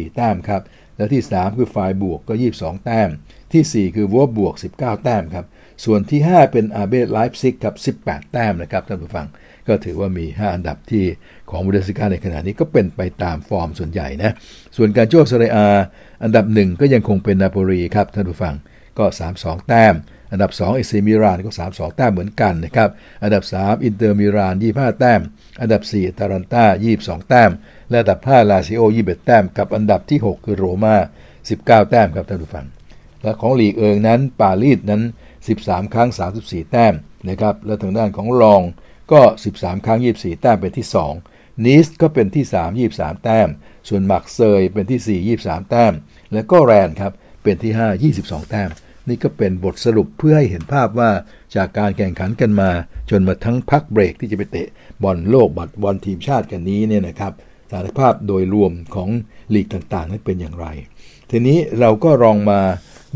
[0.02, 0.62] 2 24 แต้มครับ
[0.96, 3.08] แล้วที่ 3 คือไฟรบวร์กก็ 22 แต้ม
[3.52, 5.46] ที่ 4 คือโวล์ฟสบวร์ก 19 แต้มครับ
[5.84, 9.26] ส่วนที่ 5 เป็นแอร์เบไลป์ซิกครับ18 แต้มนะครับท่านผู้ฟัง
[9.68, 11.04] ก็ถือว่ามี 5 อันดับที่
[11.50, 14.32] ของบุนเดสลีกาในขณะนี้ก็เป็นไปตามฟอร์มส่วนใหญ่นะ
[14.76, 15.66] ส่วนกัลโช่เซเรียอา
[16.22, 18.54] อันดับ1ก็ยังคงเป็นนาโปลีครับท่านผู้ฟัง
[18.98, 19.04] ก็
[19.36, 19.94] 32 แต้ม
[20.32, 22.88] อันดับ 2 เอซีมิลานก็ 32 แต้มเหมือนกันนะครับ
[23.22, 25.20] อันดับ 3 อินเตอร์มิลาน 25 แต้ม
[25.60, 26.64] อันดับ 4 อตาลันต้า
[26.96, 27.50] 22 แต้ม
[27.90, 30.96] และอันดับ 5 ลาซิโอ 21 แต้ม กับอันดับที่ 6 คือโรม่า
[31.42, 32.66] 19 แต้มครับท่านผู้ฟัง
[33.22, 35.02] และของลีเอิงนั้นปารีสนั้น
[35.46, 36.08] 13 ครั้ง
[36.40, 36.94] 34 แต้ม
[37.28, 38.62] นะครับ และทางด้านของรอง
[39.12, 39.20] ก็
[39.52, 40.86] 13 ครั้ง 24 แต้มเป็นที่
[41.26, 43.48] 2นีสก็เป็นที่ 3 23 แต้ม
[43.88, 45.92] ส่วนหมักเซยเป็นที่ 4 23 แต้ม
[46.32, 47.12] และก็แรนครับ
[47.42, 47.72] เป็นที่
[48.10, 48.70] 5 22 แต้ม
[49.08, 51.10] นี่ก็เป็นบทสรุปเพื่อให้เห็นภาพว่า
[51.56, 52.70] จากการแข่งขันกันมา
[53.10, 54.68] จนมาทั้งพักเบรกที่จะไปเตะ
[55.02, 57.32] บอลโลกบัตรบอลทีมชาติกันนี้เนี่ยนะครับ
[57.70, 59.08] สารภาพโดยรวมของ
[59.54, 60.66] ลีกต่างๆ นั้นเป็นอย่างไร
[61.30, 62.60] ทีนี้เราก็ลองมา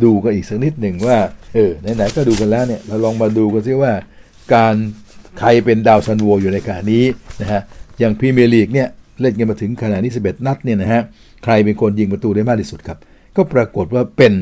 [0.05, 1.18] ดูกันอีกสักนิดหนึ่งว่า
[1.55, 3.92] เออไหนๆก็ดูกันแล้วเนี่ยเราลองมาดูกันซิว่า
[4.55, 4.74] การ
[5.38, 7.05] ใครเป็นดาวซัลโวอยู่ในขณะนี้
[7.40, 7.62] นะฮะ
[7.98, 8.88] อย่างพรีเมียร์ลีกเนี่ย
[9.20, 11.03] เล่นกันมาถึงขนาดนี้11 นัดเนี่ยนะฮะ
[11.44, 12.98] ใครเป็นคนยิงประตูได้มากที่สุดครับ
[13.37, 14.35] ก็ปรากฏว่าเป็น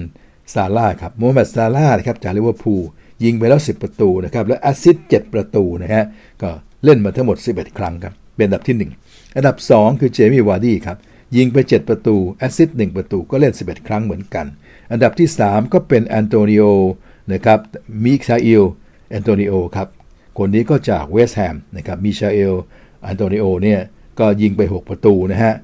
[0.54, 2.82] ซาลาห์ครับโมฮัมหมัดซาลาห์ครับจากลิเวอร์พูล
[3.24, 6.04] ยิงไปแล้ว 10 ประตูนะครับและแอสซิสต์7ประตูนะฮะ
[6.42, 6.50] ก็
[6.84, 10.96] เล่นมาทั้งหมด 11 ครั้งครับเป็นอันดับที่ 1 อันดับ 2 คือเจมี่วาร์ดี้ครับ
[11.36, 14.46] ยิงไป 7 ประตูแอสซิสต์1ประตูก็เล่น 11 ครั้งเหมือนกัน
[14.92, 16.64] อันดับที่ 3 ก็เป็นแอนโตนิโอ
[17.32, 17.58] นะครับ
[18.04, 18.62] มิคาอิล
[19.10, 19.88] แอนโตนิโอครับ
[20.38, 22.54] คนนี้ก็จากเวสต์แฮมนะครับมิชาเอล
[23.02, 23.80] แอนโตนิโอเนี่ย
[24.18, 25.54] ก็ยิงไป 6 ประตูนะฮะ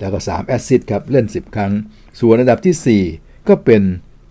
[0.00, 1.72] แล้วก็ 3 แอสซิสต์ครับ เล่น 10 ครั้ง
[2.20, 3.82] ส่วนอันดับที่ 4 ก็เป็น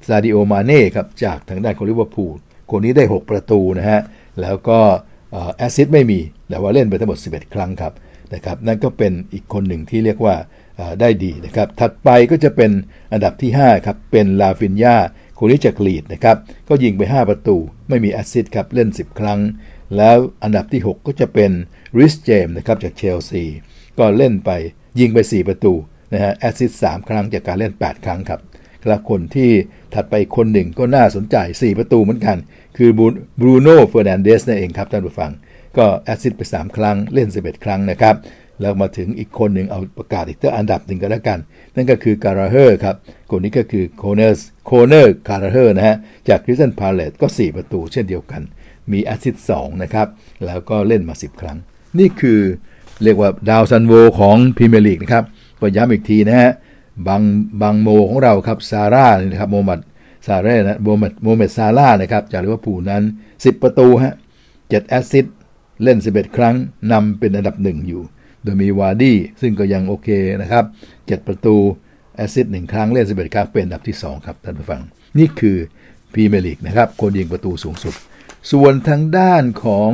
[0.08, 2.34] ซาดิโอมาเน่ครับ จากทางด้านของลิเวอร์พูล
[2.72, 4.00] คนนี้ได้ 6 ประตูนะฮะ
[4.42, 4.80] แล้วก็
[5.58, 7.94] แอสซิสต์ไม่มี แต่ว่าเล่นไปทั้งหมด 11 ครั้งครับ
[8.34, 10.36] นะครับ นั่นก็เป็นอีกคนหนึ่งที่เรียกว่า
[11.00, 12.72] ได้ดีนะครับ ถัดไปก็จะเป็น
[13.14, 14.98] อันดับที่ 5 ครับ เป็นลาฟินยา
[15.40, 16.38] คนนี้จากลีดส์นะครับ
[16.70, 17.58] ก็ยิงไป 5 ประตู
[17.90, 19.40] ไม่มีแอสซิสต์ครับ เล่น 10 ครั้ง
[19.98, 21.52] แล้วอันดับที่ 6 ก็จะเป็น
[22.00, 23.44] รีซเจมส์นะครับจากเชลซี
[24.00, 24.52] ก็เล่นไป
[25.00, 25.74] ยิงไป 4 ประตู
[26.14, 28.42] นะฮะแอสซิสต์3ครั้งจากการเล่น 8 ครั้งครับ
[28.88, 29.52] และคนที่
[29.94, 32.38] ถัดไปคนหนึ่งก็น่าสนใจ 4 ประตูเหมือนกัน
[32.78, 32.90] คือ
[33.40, 35.32] บรูโน่เฟอร์นันเดสนั่นเองครับท่านผู้ฟัง
[35.78, 38.16] ก็แอสซิสต์ไป 3 ครั้งเล่น 11 ครั้งนะครับ
[38.62, 41.40] แล้วมาถึงอีกคนหนึ่งเอาประกาศอีกตัวอันดับหนึ่งก็แล้วกัน
[41.76, 42.96] นั่นก็คือการาเฮอร์ครับ
[43.32, 45.98] คนนี้ก็คือโคเนอร์โคเนอร์การาเฮอร์นะฮะ
[46.30, 48.42] จากคริสตัลพาเลซก็ 4 ประตูเช่นเดียวกัน
[48.92, 50.08] มีแอสซิสต์2นะครับ
[50.46, 51.58] แล้วก็เล่นมา 10 ครั้ง
[52.00, 52.40] นี่คือ
[53.04, 55.24] เรียกว่าดาวซัลโวของพรีเมียร์ลีกนะครับ
[55.60, 56.52] ก็ย้ำอีกทีนะฮะ
[57.08, 57.22] บาง
[57.62, 59.80] บางโมของเราครับซาร่านะครับโมมัด
[60.28, 64.14] ซาเร่นะโมฮัมหมัดโมฮัมหมัดซาร่านะครับจากลิเวอร์พูลนั้น 10 ประตูฮะ
[64.50, 65.36] 7แอสซิสต์
[65.84, 66.56] เล่น 11 ครั้ง
[66.92, 68.02] นำเป็นอันดับหนึ่งอยู่
[68.44, 70.10] โดยมีวาร์ดี้ซึ่งก็ยังโอเค
[70.42, 71.56] นะครับ 7 ประตู
[72.16, 74.82] แอสซิสต์หนึ่งครั้งเล่น 11 ครั้งเป็นอันดับที่ 2 ครับท่านผู้ฟัง
[75.18, 75.58] นี่คือ
[76.14, 77.94] พรีเมียร์ลีกนะครับคนยิงประตูสูงสุด
[78.52, 79.92] ส่วนทางด้านของ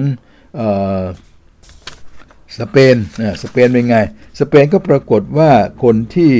[2.59, 2.97] สเปน
[3.43, 3.97] สเปนเป็นไง
[4.39, 5.51] สเปนก็ปรากฏว่า
[5.83, 6.31] คนที่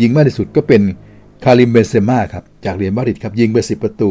[0.00, 0.82] ยิงมากที่สุดก็เป็น
[1.44, 4.10] คาริมเบนเซม่าครับ จากเรอัลมาดริดครับ ยิงไป 10 ประตู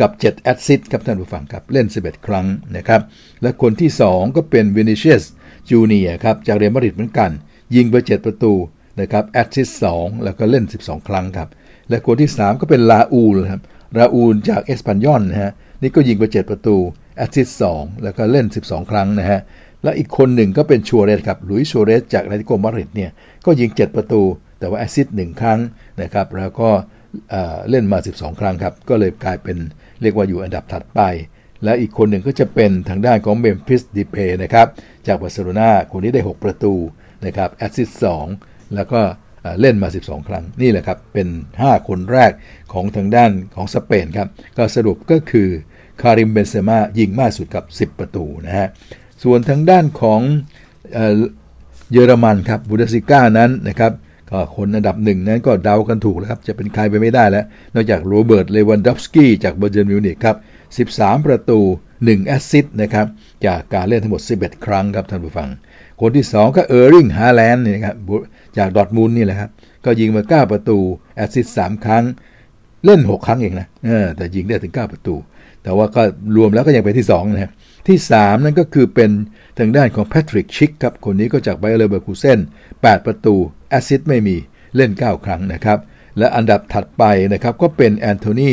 [0.00, 3.00] กับ 7 แอสซิสต์ครับท่านผู้ฟังครับ เล่น 11 ครั้งนะครับ
[3.42, 5.22] และคนที่ 2 ก็เป็นวินิซิอุส
[5.70, 7.30] จูเนียร์ครับ จากเรอัลมาดริดเหมือนกัน
[7.74, 8.52] ยิงไป 7 ประตู
[9.00, 11.48] นะครับ แอสซิสต์2แล้วก็เล่น 12 ครั้งครับ
[11.88, 13.62] และคนที่ 3 ก็เป็นราอูลครับ
[13.98, 16.76] ราอูลจากเอสปันยอลนะฮะ นี่ก็ยิงไป 7 ประตู
[17.16, 19.40] แอสซิสต์2แล้วก็เล่น 12 ครั้งนะฮะ
[19.84, 23.10] และอีกคนหนึ่งก็เป็นซัวเรสครับหลุยส์ซัวเรสจากแอตเลติโกมาดริดเนี่ย
[23.46, 24.22] ก็ยิง 7 ประตู
[24.58, 25.60] แต่ว่าแอสซิสต์หนึ่งครั้ง
[26.02, 26.70] นะครับแล้วก็
[27.70, 29.56] เล่นมา 12 ครั้งครับ ก็เลยกลายเป็น
[30.02, 31.00] เรียกว่าอยู่อันดับถัดไป
[31.64, 34.66] และอีกคนหนึ่งก็จะเป็นทางด้านของเมมฟิสเดปายนะครับ
[35.06, 36.74] จากบาร์เซโลนาคนนี้ได้ 6 ประตู
[37.26, 38.00] นะครับแอสซิสต์
[38.36, 39.00] 2แล้วก็
[39.60, 41.28] เล่นมา 12 ครั้ง นี่แหละครับ เป็น
[41.60, 42.32] 5 คนแรก
[42.72, 45.48] ของทางด้านของสเปนครับ ก็สรุปก็คือ
[46.02, 48.68] คาริมเบนเซม่ายิงมากสุดกับ 10 ประตูนะฮะ
[49.22, 50.20] ส่วนทางด้านของ
[51.92, 53.92] เยอรมันครับบุนเดสลีกานั้นนะครับ
[54.30, 57.44] ก็คนอันดับหนึ่งนั้นก็เดากันถูกแล้วครับ จะเป็นใครไปไม่ได้แล้ว
[57.74, 60.36] นอกจากโรเบิร์ต เลวันดอฟสกี้จากบาเยิร์นมิวนิกครับ
[60.98, 61.60] 13 ประตู
[61.94, 63.06] 1 แอสซิสต์นะครับ
[63.46, 65.48] จากการเล่นทั้งหมด 11 ครั้งครับท่านผู้ฟัง
[66.00, 67.96] คนที่ 2 ก็เออร์ลิงฮาแลนด์นี่ครับ
[68.58, 69.50] จากดอร์ทมุนด์นี่แหละครับ
[69.84, 70.78] ก็ยิงมา 9 ประตู
[71.16, 72.04] แอสซิสต์3ครั้ง
[72.84, 75.14] เล่น 6 ครั้งเองนะเออแต่ยิงได้ถึง 9 ประตู
[75.62, 76.02] แต่ว่าก็
[76.36, 77.52] รวมแล้วก็ยังเป็นที่2นะครับ
[77.88, 79.10] ที่ 3 นั่นก็คือเป็น
[79.58, 82.38] ทางด้านของแพทริกชิกครับ คนนี้ก็จากไบเออร์เลเวอร์คูเซน
[82.72, 83.34] 8 ประตู
[83.70, 84.36] แอสซิสต์ไม่มี
[84.76, 85.78] เล่น 9 ครั้งนะครับ
[86.18, 88.52] และอันดับถัดไปนะครับก็เป็นแอนโทนี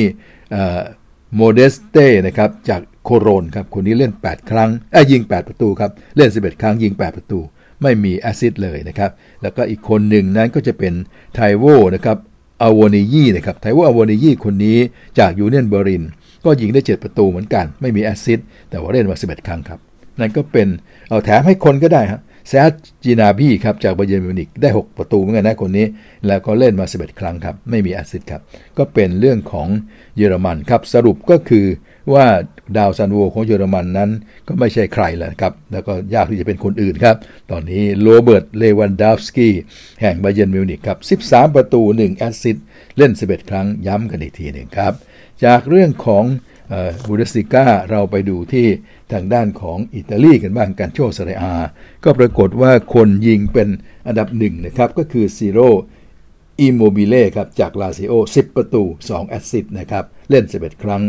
[1.36, 7.40] โมเดสเต้นะครับจากโคโลญจน์ครับคนนี้เล่น 8 ครั้งเอ้ยิง 8 ประตูครับ เล่น 11 ครั้งยิง 8 ประตู
[7.82, 9.12] ไม่มีแอสซิสต์เลยนะครับ
[9.42, 10.94] แล้วก็อีกคนหนึ่งนั้นก็จะเป็น
[11.34, 11.66] ไทโว
[11.96, 12.18] นะครับ
[12.64, 14.78] อาวนิยีนะครับไทโวอาวนิยีคนนี้
[15.20, 16.04] จากยูเนียนเบอร์ลิน
[16.46, 19.80] ก็ยิงได้ 7 ประตูเหมือนกัน ไม่มีแอสซิสต์แต่ว่าเล่นมา 11 ครั้งครับ
[20.20, 20.68] นั่นก็เป็น
[21.10, 22.72] เอาแถมให้คนก็ได้ครับแซร์
[23.04, 25.86] จนาบรี้ครับจากบาเยิร์นมิวนิกได้ 6 ประตูเหมือนกันนะคนนี้
[26.28, 28.42] แล้วก็เล่นมา 11 ครั้งครับ ไม่มีแอสซิสต์ครับ
[28.78, 29.68] ก็เป็นเรื่องของ
[30.18, 31.66] เยอรมันครับ สรุปก็คือ
[32.14, 32.26] ว่า
[32.78, 34.10] ดาวซัลโวของเยอรมันนั้น
[34.48, 37.16] ก็ไม่ใช่ใครแล้วครับ แล้วก็ยากที่จะเป็นคนอื่นครับ
[37.52, 39.54] ตอนนี้โรเบิร์ต เลวันดาฟสกี้
[40.02, 42.58] แห่งบาเยิร์นมิวนิกครับ 13 ประตู 1 แอสซิสต์
[42.98, 44.94] เล่น 11 ครั้งย้ำกันอีกทีหนึ่งครับ
[45.44, 46.26] จากเรื่องของ
[47.08, 48.68] บุนเดสลีกาเราไปดูที่
[49.14, 51.54] ทางด้านของอิตาลีกันบ้างกัลโช่เซเรียอา
[52.04, 53.70] ก็ปรากฏว่าคนยิงเป็น
[54.08, 55.70] อันดับหนึ่งนะครับ ก็คือชิโร่
[56.62, 61.04] อิมโมบิเล่ครับจากลาซิโอ 10 ประตู 2 แอสซิสต์นะครับ เล่น 11 ครั้ง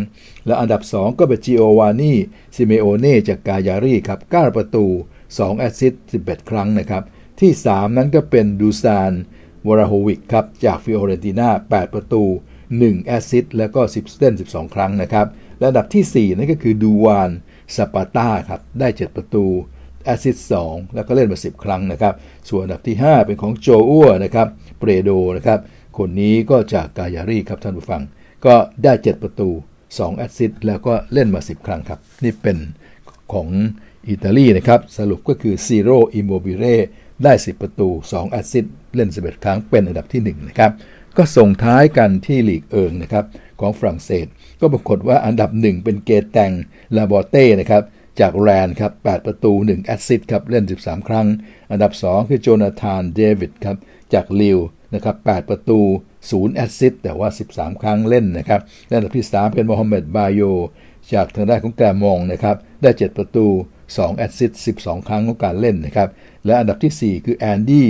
[0.46, 2.12] และอันดับ 2 ก็เป็นจิโอวานี
[2.56, 4.86] ซิเมโอเน่จากกายารีครับ 9 ประตู
[5.26, 7.02] 2 แอสซิสต์11 ครั้งนะครับ
[7.40, 9.12] ที่ 3 นั้นก็เป็นดูซาน
[9.66, 12.22] วลาโฮวิชครับ จากฟิโอเรนติน่า 8 ประตู
[12.66, 15.26] 1 แอสซิสต์แล้วก็10เล่น 12 ครั้งนะครับ
[15.58, 17.30] และอันดับที่ 4 นั่นก็คือดูวาน
[17.74, 19.46] ซาปาตาครับ ได้ 7 ประตู
[20.04, 20.52] แอสซิสต์
[20.94, 22.14] แล้วก็เล่นมา 10 ครั้งนะครับ
[22.48, 25.60] ส่วนอันดับที่ 5 เป็นของโจอัวนะครับ เปโดรนะครับ
[25.98, 28.02] คนนี้ก็จากกายารีครับท่านผู้ฟัง
[28.46, 28.54] ก็
[28.84, 29.48] ได้ 7 ประตู
[29.84, 32.58] 2 แอสซิสต์แล้วก็เล่นมา 10 ครั้งครับ นี่เป็น
[33.32, 33.48] ของ
[34.08, 36.76] อิตาลีนะครับ สรุปก็คือชิโร่อิมโมบิเล่
[37.24, 40.72] ได้ 10 ประตู 2 แอสซิสต์เล่น 11 ครั้งเป็นอันดับที่ 1 นะครับ
[41.16, 43.24] ก็ส่งท้ายกันที่ลีกเอิงนะครับ
[43.60, 44.26] ของฝรั่งเศส
[44.60, 46.52] ก็ปรากฏว่าอันดับ 1 เป็นเกแตง
[46.96, 47.82] ลาบอร์เด้นะครับ
[48.20, 51.26] จากแรนครับ 8 ประตู 1 แอสซิสต์ครับ เล่น 13 ครั้ง
[51.70, 53.76] อันดับ 2 คือโจนาธาน เดวิดครับ
[54.14, 54.58] จากลีลล์
[54.94, 55.80] นะครับ8ประตู
[56.18, 60.42] 0 assist แต่ว่า 13 ครั้งเล่นนะครับและอันดับที่ 3 เป็นโมฮัมเหม็ดบาโย
[61.14, 63.46] จากทางด้านของแกลร์มงต์นะครับได้ 7 ประตู
[63.84, 64.50] 2 assist
[64.82, 66.08] 12 ครั้งของการเล่นนะครับ
[66.46, 67.86] และอันดับที่ 4 คือแอนดี้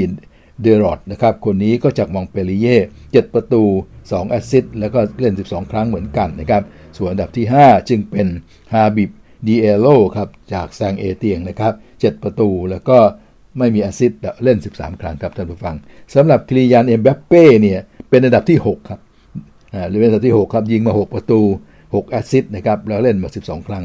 [0.62, 3.62] เดลอร์นะครับคนนี้ก็จากมงต์เปลลิเย่ร์7ประตู
[4.00, 6.62] 2 assist แล้วก็เล่น 12 ครั้งเหมือนกันนะครับ
[6.96, 8.26] ส่วนอันดับที่ 5 จึงเป็น
[8.72, 9.10] ฮาบิบ
[9.46, 9.86] ดิยัลโล
[10.16, 12.98] ครับจากแซงต์เอเตียนนะครับ7ประตูแล้วก็
[13.58, 14.12] ไม่มี assist
[14.44, 15.76] เล่น 13 ครั้งครับท่านผู้ฟัง
[16.14, 17.80] สำหรับคีเลียนเอ็มบัปเป้เนี่ย
[18.10, 19.00] เป็นอันดับที่ 6 ครับ
[19.74, 21.40] อ่าหรือเป็นอันดับที่ 6 ครับ ยิงมา 6 ประตู
[21.74, 23.84] 6 assist นะครับแล้วเล่นมา 12 ครั้ง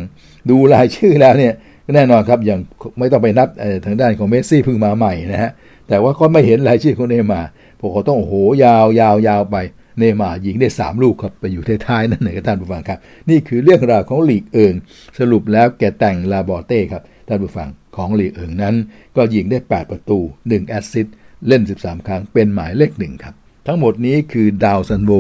[0.50, 1.54] ดูรายชื่อแล้วเนี่ย
[1.96, 2.60] แน่นอนครับอย่าง
[3.00, 3.48] ไม่ต้องไปนับ
[3.86, 5.52] ทางด้านของเมสซี่เพิ่งมาใหม่นะฮะ
[5.88, 7.42] แต่ว่าก็ไม่เห็นรายชื่อของเนย์มาร์
[7.80, 9.58] พวกเขาต้องโอ้โหยาวยาวยาวไป
[10.00, 13.00] เนย์มาร์ยิงได้ 3 ลูกครับไปอยู่ท้ายๆนั่นเองครับท่านผู้ฟังครับ
[13.30, 14.74] นี่คือเรื่องราวของลีกเอิง
[15.20, 18.76] สรุปแล้วแกแต็งลาบอร์เด้ครับท่านผู้ฟัง ของลีกเอิงนั้น
[19.16, 21.08] ก็ยิงได้ 8 ประตู 1 แอสซิส
[21.48, 23.36] เล่น 13 ครั้งเป็นหมายเลขหนึ่งครับ
[23.68, 25.12] ทั้งหมดนี้คือดาวซัลโว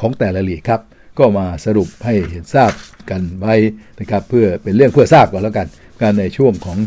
[0.00, 0.80] ของแต่ละลีกครับ
[1.18, 2.72] ก็มาสรุปให้เห็นทราบ
[3.10, 3.54] กันไว้
[4.00, 5.68] นะครับเพื่อเป็นเรื่องเพื่อทราบก่อนแล้วกัน
[6.00, 6.78] การในช่วงของ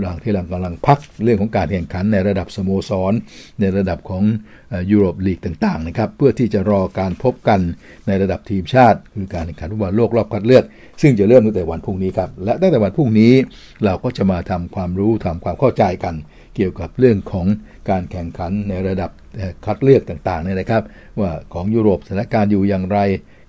[0.00, 3.12] เราที่เรากำลังพักเรื่องของการแข่งขันในระดับสโมสร
[3.60, 4.22] ในระดับของ
[4.90, 7.60] ยุโรปลีกต่างๆนะครับเพื่อที่จะรอการพบกัน
[8.06, 10.64] ในระดับทีมชาติ คือการแข่งขันฟุตบอลโลกรอบคัดเลือก
[11.02, 13.32] ซึ่งจะเริ่มตั้งแต่วันพรุ่งนี้ครับและตั้งแต่วันพรุ่งนี้
[13.84, 16.14] เราก็จะมาทำความรู้ทำความเข้าใจกัน
[16.56, 17.46] เกี่ยวกับเรื่องของ
[17.90, 19.10] การแข่งขันในระดับ
[19.64, 20.82] คัดเลือกต่างๆเนี่ยนะครับ
[21.20, 22.98] ว่าของยุโรปสถานการณ์อยู่อย่างไร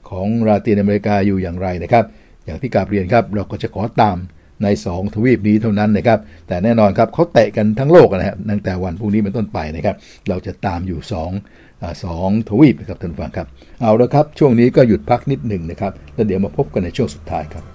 [0.09, 2.05] ของลาตินอเมริกาอยู่อย่างไรนะครับ
[2.45, 4.17] อย่างที่กาบเรียนครับเราก็จะขอตาม
[4.63, 9.95] ใน 2 ทวีปนี้เท่านั้นนะครับ แต่แน่นอนครับเขาเตะกันทั้งโลกนะครับตั้งแต่วันพรุ่งนี้เป็นต้นไปนะครับ
[10.29, 13.47] เราจะตามอยู่2สองทวีปนะครับท่านฟังครับ
[13.81, 17.65] เอาละครับ ช่วงนี้ก็หยุดพักนิดหนึ่งนะครับ แล้วเดี๋ยวมาพบกันในช่วงสุดท้ายครับ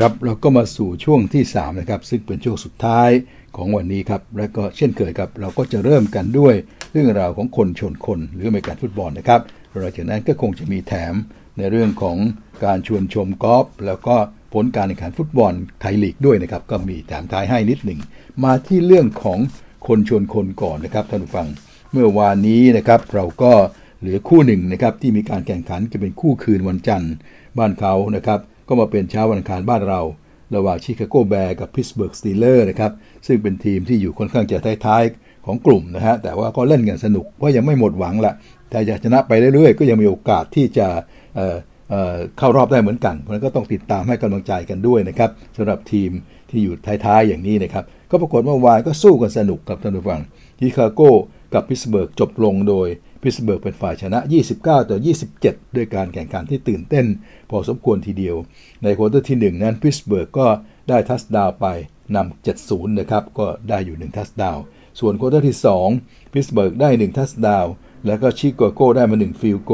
[0.00, 3.10] ครับเราก็มาสู่ช่วงที่3นะครับซึ่งเป็นช่วงสุดท้าย
[3.56, 6.54] ของวันนี้ครับและก็เช่นเคยครับเราก็จะเริ่มกันด้วย
[6.96, 9.40] เรื่องราวของคนชนคน หรืออเมริกันฟุตบอลนะครับ
[9.70, 11.14] หลังจากนั้นก็คงจะมีแถม
[11.58, 12.16] ในเรื่องของ
[12.64, 14.16] การชวนชมกอล์ฟแล้วก็
[14.52, 18.00] ผลการแข่งขันฟุตบอลไทยลีกด้วยนะครับ ก็มีแถมท้ายให้นิดหนึ่ง
[18.44, 19.38] มาที่เรื่องของ
[19.86, 21.48] คนชนคนก่อนนะครับท่านผู้ฟัง
[21.92, 23.52] เมื่อวานนี้นะครับเราก็
[24.00, 27.12] เหลือคู่หนึ่งนะครับที่มีการแข่งขันจะเป็นคู่คืนวันจันทร์
[27.58, 30.00] บ้านเขานะครับก็มาเป็นเช้าวันอังคารบ้านเรา
[30.54, 32.92] ระหว่างชิคาโก Bears กับพิตต์สเบิร์ก Steelers นะครับ
[33.26, 38.32] ซึ่งเป็นทีมที่อยู่ค่อนข้างจะท้ายๆ ของกลุ่มนะฮะแต่ว่าก็เล่นกันสนุกเพราะยังไม่หมดหวังละ
[38.70, 40.86] แต่อยากชนะไปเรื่อยๆ ก็ยังมีโอกาสที่จะ
[41.36, 46.10] เข้ารอบได้เหมือนกัน เพราะนั้นก็ต้องติดตามให้กำลังใจกันด้วยนะครับสำหรับทีม
[46.50, 46.74] ที่อยู่
[47.04, 50.20] ท้ายๆอย่างนี้นะครับ ก็ปรากฏว่าวานก็สู้กันสนุกครับท่านผู้ฟัง
[50.58, 51.00] ชิคาโก
[51.54, 52.88] กับพิตต์สเบิร์กจบลงโดย
[53.22, 54.18] พิตต์สเบิร์กเป็นฝ่ายชนะ
[54.56, 54.98] 29 ต่อ
[55.36, 57.06] 27 ด้วยการแข่งขันที่ตื่นเต้น
[57.50, 58.36] พอสมควรทีเดียว
[58.82, 60.46] ในควอเตอร์ที่ 1 นั้นพิตต์สเบิร์กก็
[60.88, 61.66] ได้ touchdown ไป
[62.16, 64.56] นำ70 นะครับ ก็ได้อยู่ 1 touchdown
[64.98, 65.56] ส่วนควอเตอร์ที่
[65.94, 67.66] 2 พิตต์สเบิร์กได้ 1 touchdown
[68.06, 69.72] แล้วก็ชิคาโกได้มา 1 field goal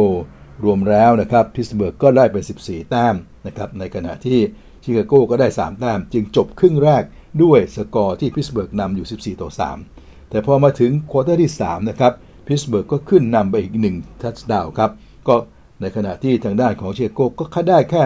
[0.64, 3.14] รวมแล้วนะครับพิตต์สเบิร์กก็ได้ไป 14 แต้ม
[3.46, 4.40] นะครับในขณะที่
[4.82, 7.02] ชิคาโกก็ได้ 3 แต้ม จึงจบครึ่งแรก
[7.42, 9.50] ด้วยสกอร์ที่พิตต์สเบิร์กนำอยู่ 14 ต่อ
[9.90, 12.12] 3 แต่พอมาถึงควอเตอร์ที่ 3 นะครับ
[12.46, 14.90] พิตต์สเบิร์กก็ขึ้นนำไปอีก 1 touchdown ครับ
[15.28, 15.36] ก็
[15.80, 18.04] ในขณะที่ทางด้านของชิคาโกก็ได้แค่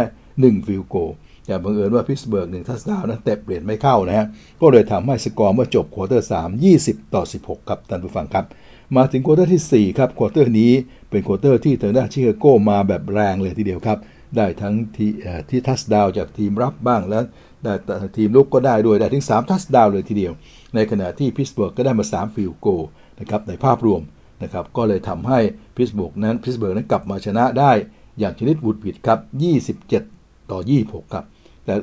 [0.55, 0.97] 1 field goal
[1.47, 4.26] แต่บังเอิญว่าพิตต์สเบิร์กหนึ่ง touchdown นั้นเตะเปลี่ยนไม่เข้านะฮะ
[4.61, 8.44] ก็เลยทำให้สกอร์เมื่อจบควอเตอร์ 3 20 ต่อ 16 ครับท่านผู้ฟังครับ
[8.97, 10.72] มาถึงควอเตอร์ที่ 4 ครับควอเตอร์นี้
[11.11, 13.99] เป็นควอเตอร์ที่ทางด้านชิคาโกมาแบบแรงเลยทีเดียวครับ
[14.36, 15.11] ได้ทั้งที่
[15.51, 17.22] ที่ touchdown จากทีมรับบ้างแล้ว
[17.64, 17.72] ได้
[18.16, 20.32] ทีมรุกก็ได้ด้วยได้ถึง 3 touchdown เลยทีเดียว
[20.74, 22.66] ในขณะที่พิตต์สเบิร์กก็ได้มา 3 field goal
[23.20, 24.03] นะครับในภาพรวม
[24.42, 25.38] นะครับก็เลยทำให้
[25.76, 27.72] พิตต์สเบิร์กนั้นพิตต์สเบิร์กนั้นกลับมาชนะได้
[28.18, 29.18] อย่างชนิดหวุดหวิดครับ
[29.84, 31.24] 27 ต่อ 26 ครับ
[31.67, 31.75] แต่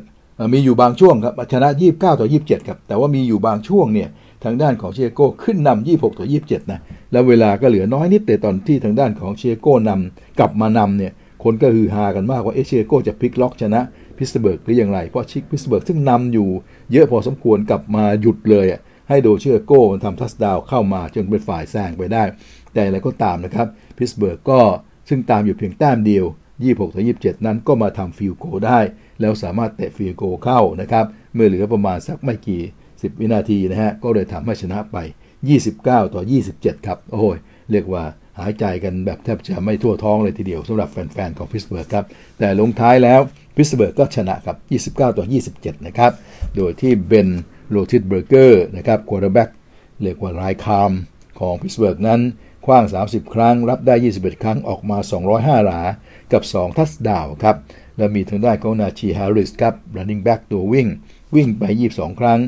[0.54, 4.10] มีอยู่บางช่วงครับชนะ 29 ต่อ 27 ครับ แต่ว่ามีอยู่บางช่วงเนี่ย
[4.44, 6.80] ทางด้านของชิคาโก้ขึ้นนำ26 ต่อ 27 นะ
[7.12, 11.14] แล้วเวลาก็เหลือน้อยนิดแต่ตอนที่ทางด้านของชิคาโก้นำกลับมานำเนี่ย
[11.44, 13.82] คนก็ฮือฮากันมากว่าเอ๊ะชิคาโก้จะพลิกล็อกชนะ
[14.18, 16.50] พิตต์สเบิร์กหรืออย่างไร เพราะชิคพิตต์สเบิร์กซึ่งนำอยู่
[16.92, 18.66] เยอะพอสมควรกลับมาหยุดเลย
[19.10, 22.24] ให้โดนชิคาโก้ทำ touchdown เข้ามาจนเป็นฝ่ายแซงไปได้
[22.74, 23.68] แต่อะไรก็ตามนะครับ
[23.98, 24.60] พิตต์สเบิร์กก็
[25.10, 26.26] ซึ่งตามอยู่เพียงแต้มเดียว
[26.60, 28.80] 26 ต่อ 27 นั้นก็มาทำ field goal ได้
[29.22, 32.62] แล้วสามารถเตะ field goal เข้านะครับเมื่อเหลือประมาณสักไม่กี่
[32.92, 34.98] 10 วินาทีนะฮะก็เลยทำให้ชนะไป
[35.56, 36.22] 29 ต่อ
[36.54, 37.38] 27 ครับ โอ้ย
[37.72, 38.04] เรียกว่า
[38.40, 42.06] หายใจกันแบบแทบจะไม่ทั่วท้องเลยทีเดียวสำหรับแฟนๆของพิตต์สเบิร์กครับ
[42.40, 43.20] แต่ลงท้ายแล้ว
[43.56, 44.58] พิตต์สเบิร์กก็ชนะครับ
[44.96, 46.12] 29 ต่อ 27 นะครับ
[46.56, 47.30] โดยที่เบน
[47.70, 49.50] โรธลิสเบอร์เกอร์นะครับ quarterback
[50.02, 50.92] เรียกว่าลายคราม
[51.40, 52.22] ของพิตต์สเบิร์กนั้น
[52.66, 54.98] ขว้าง 30 ครั้ง รับได้ 21 ครั้งออกมา
[55.32, 55.82] 205 หลา
[56.32, 57.56] กับ 2 touchdown ครับ
[57.98, 60.88] และมีทางด้านของนาจี แฮร์ริสครับ running back ตัววิ่ง
[61.36, 61.64] วิ่งไป
[61.94, 62.40] 22 ครั้ง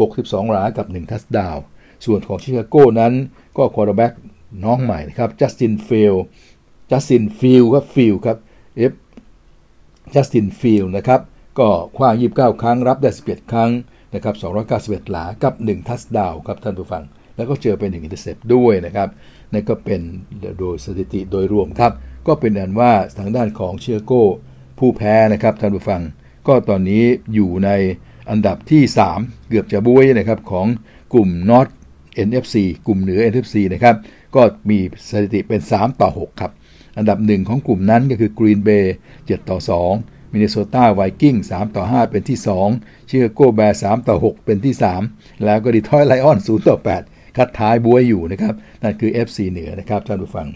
[0.00, 1.56] 62หลากับ 1 touchdown
[2.04, 3.12] ส่วนของชิคาโก้นั้น
[3.56, 4.12] ก็ quarterback
[4.64, 6.14] น้องใหม่นะครับจัสตินฟิลด์ส
[6.90, 8.38] จัสตินฟิลด์สครับฟิลด์สครับ
[8.76, 8.92] เอฟ
[10.14, 11.20] จัสตินฟิลด์สนะครับ
[11.58, 13.70] ก็ขว้าง 29 ครั้ง รับได้ 11 ครั้ง
[14.14, 14.34] นะครับ
[14.72, 17.02] 291 หลากับ 1 touchdown ครับท่านผู้ฟัง
[17.36, 19.08] แล้วก็เจอเป็น1 intercept ด้วยนะครับ
[19.52, 20.00] นั่นก็เป็น
[20.58, 21.92] โดยสถิติโดยรวมครับ
[22.26, 24.24] ก็เป็นอันว่าทางด้านของชิคาโก้
[24.78, 26.02] ผู้แพ้นะครับท่านผู้ฟัง
[26.46, 27.04] ก็ตอนนี้
[27.34, 27.70] อยู่ใน
[28.30, 28.82] อันดับที่
[29.16, 30.66] 3 เกือบจะบ๊วยนะครับของ
[31.12, 31.72] กลุ่ม North
[32.26, 32.54] NFC
[32.86, 33.96] กลุ่มเหนือ NFC นะครับ
[34.34, 34.78] ก็มี
[35.10, 36.52] สถิติเป็น 3 ต่อ 6 ครับ
[36.98, 38.86] อันดับหนึ่งของกลุ่มนั้นก็คือ Green Bay
[39.18, 39.58] 7ต่อ
[39.96, 42.38] 2 มินนิโซตา Vikings 3ต่อ 5 เป็นที่
[42.74, 44.74] 2ชิคาโก Bears 3ต่อ 6 เป็นที่
[45.06, 50.48] 3 แล้วก็ดีทรอยต์ Lions 0ต่อ 8 คัดท้ายบ๊วยอยู่นะครับ นั่นคือ NFC เหนือนะครับท่านผู้ฟัง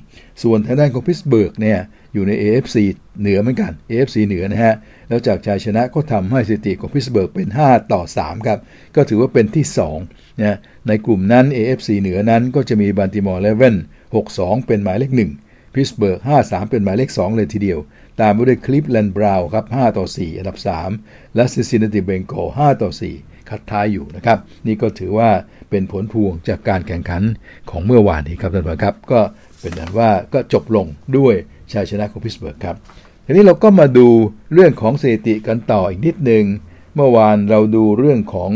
[0.42, 1.78] ส่วนทางด้านของพิตต์สเบิร์กเนี่ย
[2.14, 2.76] อยู่ใน AFC
[3.20, 4.74] เหนือเหมือนกัน AFC เหนือนะฮะ
[5.08, 8.58] แล้วจากชัยชนะก็ทำให้สถิติของพิตต์สเบิร์กเป็น 5 ต่อ 3 ครับ
[8.96, 9.64] ก็ถือว่าเป็นที่
[10.02, 13.76] 2นะในกลุ่มนั้น AFC เหนือนั้นก็จะมีบัลติมอร์ Ravens
[14.20, 15.12] 6-2 เป็นหมายเลข
[15.44, 17.78] 1 พิตต์สเบิร์ก5-3 เป็นหมายเลข 2 เลยทีเดียว
[18.20, 20.58] ตามด้วยคลีฟแลนด์ Browns ครับ 5 ต่อ 4 อันดับ
[20.96, 22.90] 3 และซินซินนาติ Bengals 5ต่อ
[23.20, 25.30] 4 คัดท้ายอยู่นะครับ นี่ก็ถือว่า
[25.70, 27.22] เป็นผลพวงจากการแข่งขัน
[27.70, 29.20] ของเมื่อวานนี้ครับท่านผู้ชมครับ ก็
[29.60, 30.86] เป็นอันว่าก็จบลง
[31.16, 31.34] ด้วย
[31.72, 32.76] ชัยชนะของพิตต์สเบิร์กครับ
[33.26, 34.08] ทีนี้เราก็มาดู
[34.52, 36.44] เรื่องของสถิติกันต่ออีกนิดหนึ่ง
[36.94, 38.50] เมื่อวานเราดูเรื่องของ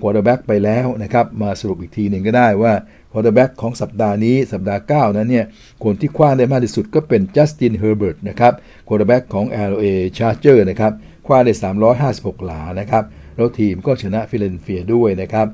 [0.00, 2.72] quarterback ไปแล้วนะครับ มาสรุปอีกทีหนึ่งก็ได้ว่า
[3.12, 5.46] quarterback ของสัปดาห์นี้สัปดาห์ 9 นั้นเนี่ย
[5.84, 8.52] คนที่ขว้างได้มากที่สุดก็เป็นจัสตินเฮอร์เบิร์ตนะครับ
[8.88, 9.84] ควอเตอร์แบ็กของ LA
[10.18, 10.92] Charger นะครับ
[11.26, 11.52] คว้าได้
[11.98, 13.04] 356 หลานะครับ
[13.36, 15.46] แล้วทีมก็ชนะฟิลาเดลเฟียด้วยนะครับ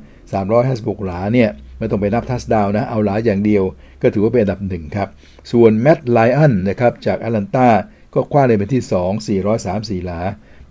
[0.51, 3.65] 356 หลาเนี่ย ไม่ต้องไปนับ touchdown นะ เอาหลาอย่างเดียว
[4.03, 5.09] ก็ถือว่าเป็นอันดับหนึ่งครับ
[5.53, 7.69] ส่วนแมตต์ไลอันนะครับจากแอตแลนตา
[8.15, 8.83] ก็ขว้างได้เป็นที่
[9.97, 10.21] 2 434หลา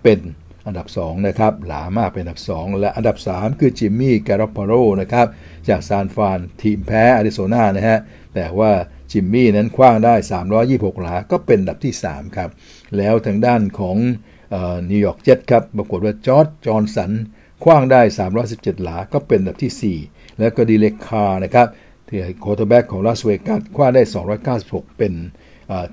[0.03, 0.20] เป็น
[0.68, 5.28] อันดับ 2 นะครับ หลามากเป็นอันดับ 2 และอันดับ 3 คือจิมมี่การอปโปโลนะครับ
[5.70, 7.99] จากซานฟรานทีมแพ้อาริโซนานะฮะ
[8.36, 8.72] แต่ว่า
[9.12, 10.16] จิมมี่นั้นขว้างได้
[10.60, 12.49] 326 หลา ก็เป็นอันดับที่ 3 ครับ
[12.97, 13.97] แล้วทางด้านของ
[14.89, 17.12] นิวยอร์กเจ็ตครับ ปรากฏว่าจอร์จจอห์นสัน
[17.64, 18.01] คว้างได้
[18.43, 21.68] 317 หลา ก็เป็นอันดับที่ 4 แล้วก็ดีเร็กคาร์นะครับ
[22.08, 24.04] ที่ quarterback ของลาสเวกัสขว้างได้
[24.50, 25.14] 296 เป็น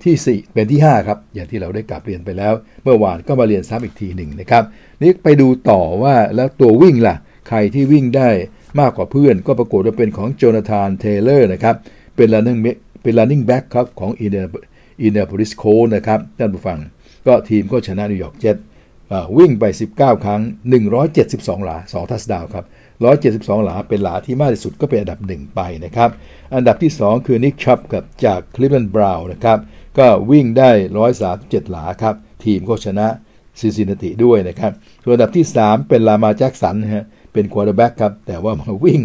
[0.04, 0.14] ที่
[0.44, 2.52] 4 เป็นที่ 5 ครับ อย่างที่เราได้กราบเรียนไปแล้ว
[2.84, 4.64] เมื่อวานก็มาเรียนซ้ำอีกทีหนึ่งนะครับ
[5.02, 7.16] นี่ไปดูต่อว่าแล้วตัววิ่งล่ะ
[7.48, 8.28] ใครที่วิ่งได้
[8.80, 11.76] มากกว่าเพื่อน ก็ปรากฏว่าเป็นของโจนาธานเทเลอร์นะครับ
[12.16, 12.58] เป็น running
[13.02, 14.44] เป็น running back ครับ ของอินเดีย
[15.02, 15.64] อินเดียนาโพลิส Colts
[15.94, 16.78] นะครับท่านผู้ฟัง
[17.26, 18.56] ก็ทีมก็ชนะนิวยอร์กเจ็ต
[19.38, 19.64] วิ่งไป
[19.94, 20.40] 19 ครั้ง
[21.02, 22.64] 172 หลา 2 touchdown ครับ
[23.02, 26.10] 172 หลาเป็นหลาที่มากที่สุดก็เป็นอันดับ 1 ไปนะครับ
[26.54, 29.58] อันดับที่ 2 คือนิกชับกับจากคลีฟแลนด์ Browns นะครับ
[29.98, 30.70] ก็วิ่งได้
[31.20, 33.06] 137 หลาครับ ทีมก็ชนะ
[33.58, 34.72] ซินซินนาติด้วยนะครับ
[35.04, 39.00] ส่วนอันดับที่ 3 เป็นลามาร์แจ็กสันฮะเป็น quarterback ครับ แต่ว่ามาวิ่ง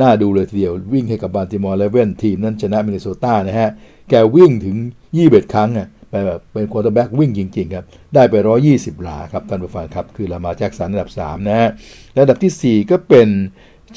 [0.00, 3.70] น่าดูเลยทีเดียว วิ่งให้กับบัลติมอร์ Ravens ทีมนั้นชนะมินนิโซตานะฮะ
[4.10, 4.76] แกวิ่งถึง
[5.14, 7.84] 21ครั้งอะ ไปแบบเป็น quarterback วิ่งจริงๆครับ
[8.14, 8.34] ได้ไป
[8.68, 11.70] 120 หลาครับท่านผู้ฟังครับ คือลามาร์แจ็กสันอันดับ 3 นะฮะ
[12.12, 13.28] และอันดับที่ 4 ก็เป็น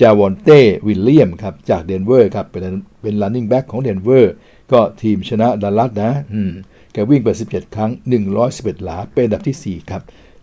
[0.02, 2.62] จาวอนเต้วิลเลียมครับ จากเดนเวอร์ครับ เป็น
[3.02, 4.34] เป็น running back ของเดนเวอร์
[4.72, 6.52] ก็ทีมชนะดัลลัสนะอืม
[6.94, 7.92] แกวิ่งไป 17 ครั้ง
[8.38, 10.02] 111 หลา เป็นอันดับที่ 4 ครับ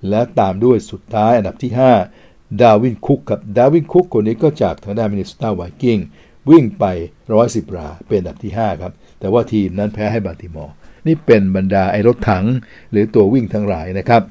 [0.08, 1.72] และตามด้วยสุดท้ายอันดับที่
[2.16, 5.98] 5 ดัลวินคุกครับดัลวินคุกคนนี้ก็จากทางด้านมินนิโซตา Vikings
[6.50, 6.84] วิ่งไป
[7.28, 10.74] 110หลา เป็นอันดับที่ 5 ครับ แต่ว่าทีมนั้นแพ้ให้บัลติมอร์
[11.08, 12.44] นี่เป็นบรรดาไอ้รถถัง
[12.90, 14.22] หรือตัววิ่งทั้งหลายนะครับ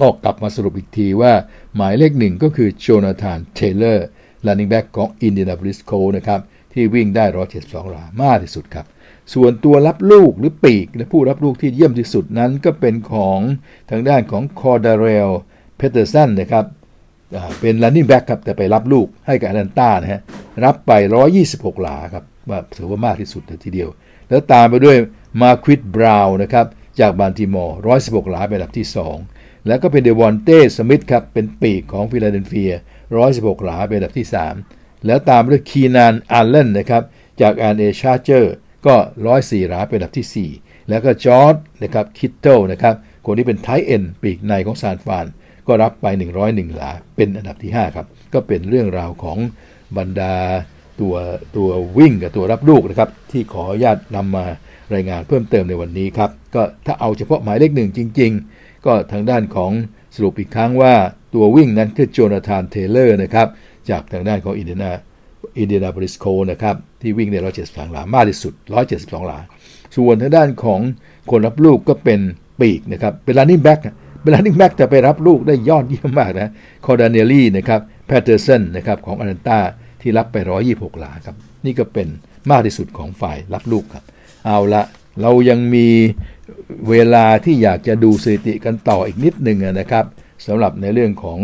[0.00, 1.32] ก็กลับมาสรุปอีกทีว่า
[1.76, 4.06] หมายเลขหนึ่งก็คือโจนาธานเทเลอร์
[4.46, 6.40] running back ของ Indianapolis c o l t นะครับ
[6.72, 7.24] ที่วิ่งได้
[7.58, 8.86] 172หลามากที่สุดครับ
[9.34, 13.40] ส่วนตัวรับลูกหรือปีกและผู้รับลูกที่เยี่ยมที่สุดนั้นก็เป็นของ
[13.90, 15.30] ทางด้านของคอร์ดาเรล
[15.76, 16.64] แพตเทอร์สันนะครับ
[17.60, 20.20] เป็น running back ครับแต่ไปรับลูกให้กับแอตแลนตานะฮะ
[20.64, 20.92] รับไป
[21.36, 23.88] 126 หลาครับว่าถือว่ามากที่สุดทีเดียว
[24.28, 24.96] แล้วตามไปด้วย
[25.40, 26.66] มาร์ควิสบราวน์นะครับ
[27.00, 28.86] จากบัลติมอร์116 หลาเป็นอันดับที่
[29.26, 32.72] 2 แล้วก็เป็นเดวอนเต้สมิธครับเป็นปีกของฟิลาเดลเฟีย
[33.18, 34.28] 116 หลาเป็นอันดับที่
[34.66, 37.02] 3 แล้วตามด้วยคีนานอาร์เลนนะครับ
[37.40, 38.54] จาก LA Charger
[38.86, 38.94] ก็
[39.32, 42.94] 104 หลาเป็นอันดับที่ 4 แล้วก็จอร์จนะครับคิตเทิลนะครับ
[43.26, 45.26] คนที่เป็น tight end ปีกในของซานฟราน
[45.66, 46.06] ก็รับไป
[46.42, 49.38] 101 หลาเป็นอันดับที่ 5 ครับ ก็เป็นเรื่องราวของ
[49.96, 50.34] บรรดา
[51.00, 51.14] ตัว
[51.56, 54.46] ตัววิ่งกับตัวรับลูกนะครับที่ขออนุญาตนำมา
[54.94, 59.72] รายงานเพิ่มเติมในวันนี้ครับ ก็ถ้าเอาเฉพาะหมายเลขหนึ่งจริง ๆ ก็ทางด้านของ
[60.14, 60.94] สรุปอีกครั้งว่า
[61.34, 63.48] ตัววิ่งนั้นคือโจนาธานเทเลอร์นะครับ
[63.90, 64.92] จากทางด้านของอินเดียนา
[65.58, 68.52] อินเดียนาโพลิส Colts นะครับ ที่วิ่งได้ 172หลามากที่สุด
[68.90, 69.38] 172 หลา
[69.96, 70.80] ส่วนทางด้านของ
[71.30, 72.20] คนรับลูกก็เป็น
[72.60, 73.80] ปีกนะครับ เป็น running back
[74.22, 76.50] เป็น running back แต่ไปรับลูกได้ยอดเยี่ยมมากนะ
[76.86, 79.58] คอร์ดานเนลลี่นะครับ แพตเทอร์สันนะครับของแอตแลนตา
[80.00, 80.36] ที่รับไป
[80.68, 82.08] 126 หลาครับ นี่ก็เป็น
[82.50, 84.04] มากที่สุดของฝ่ายรับลูกครับ
[84.44, 84.82] เอาละ
[85.22, 85.88] เรายังมี
[86.88, 90.04] เวลาที่อยากจะดูสถิติกันต่ออีกนิดหนึ่งนะครับ
[90.46, 91.38] สำหรับในเรื่องของ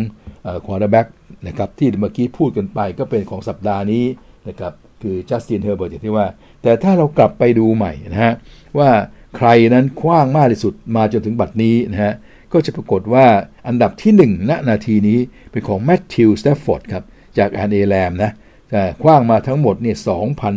[0.66, 1.06] quarterback
[1.46, 4.05] นะครับที่เมื่อกี้พูดกันไปก็เป็นของสัปดาห์นี้
[4.48, 4.72] นะครับ
[5.03, 6.26] คือจัสตินเฮอร์เบิร์ตที่ว่า
[6.62, 8.34] แต่ถ้าเรากลับไปดูใหม่นะฮะ
[8.78, 8.90] ว่า
[9.36, 12.14] ใครนั้นขว้างมากที่สุดมาจนถึงบัดนี้นะฮะ
[12.53, 13.26] ก็จะปรากฏว่า
[13.68, 15.18] อันดับที่1ณนาทีนี้
[15.51, 17.05] เป็นของแมทธิวสเตฟฟอร์ดครับ
[17.38, 18.30] จาก LA Rams นะ
[18.70, 19.96] แต่ขว้างมาทั้งหมดเนี่ย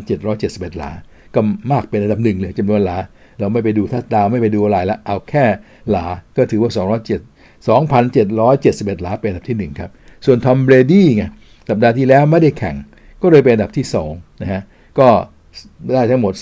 [0.10, 0.92] 2,771 หลา
[1.36, 2.98] ก็มากเป็นอันดับหนึ่งเลยจำนวนหลา
[3.40, 5.46] เราไม่ไปดู touchdown ไม่ไปดูอะไรละเอาแค่
[5.92, 6.06] หลา
[6.38, 9.92] ก็ถือว่า 207 2,771 หลาเป็นอันดับที่ 1 ครับ
[10.26, 11.24] ส่วนทอมเบรดี้ไง
[11.70, 12.76] สัปดาห์ที่แล้วไม่ได้แข่ง
[13.22, 14.62] ก็เลยเป็นอันดับที่2นะฮะ
[15.00, 15.10] ก็
[15.94, 16.34] ได้ทั้งหมด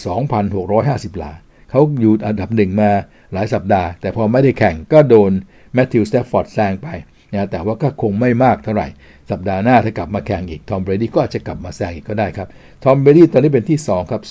[0.56, 1.32] 2,650 หลา
[1.70, 2.92] เขาอยู่อันดับหนึ่งมา
[3.34, 5.32] หลายสัปดาห์ แต่พอไม่ได้แข่งก็โดน
[5.74, 6.88] แมทธิวสเตฟฟอร์ดแซงไป
[7.34, 8.88] นะแต่ว่าก็คงไม่มากเท่าไหร่
[9.32, 12.48] สัปดาห์หน้าถ้ากลับมาแข่งอีกทอมเบรดี้ก็อาจจะกลับมาแซงอีกก็ได้ครับ
[12.84, 14.22] ทอมเบรดี้ตอนนี้เป็นที่ 2 ครับ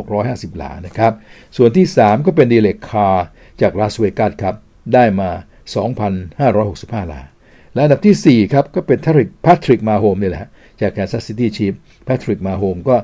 [0.00, 1.12] 2,650หลานะครับ
[1.56, 3.26] ส่วนที่ 3 ก็เป็นดีเร็กคาร์
[3.60, 4.54] จากลาสเวกัสครับ
[4.94, 5.30] ได้มา
[6.20, 7.22] 2,565หลา
[7.74, 10.46] และอันดับที่ 4 ครับ ก็เป็นทริก Patrick Mahomes นี่แหละ
[10.80, 11.72] จาก Kansas City Chiefs
[12.04, 12.96] Patrick Mahomes ก็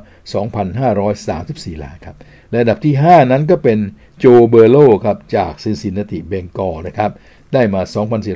[0.86, 2.16] 2,534หลาครับ
[2.50, 3.78] และอันดับที่ 5 นั้นก็เป็น
[4.18, 7.10] Joe Burrow ครับจาก Cincinnati Bengals นะครับ
[7.54, 7.80] ได้มา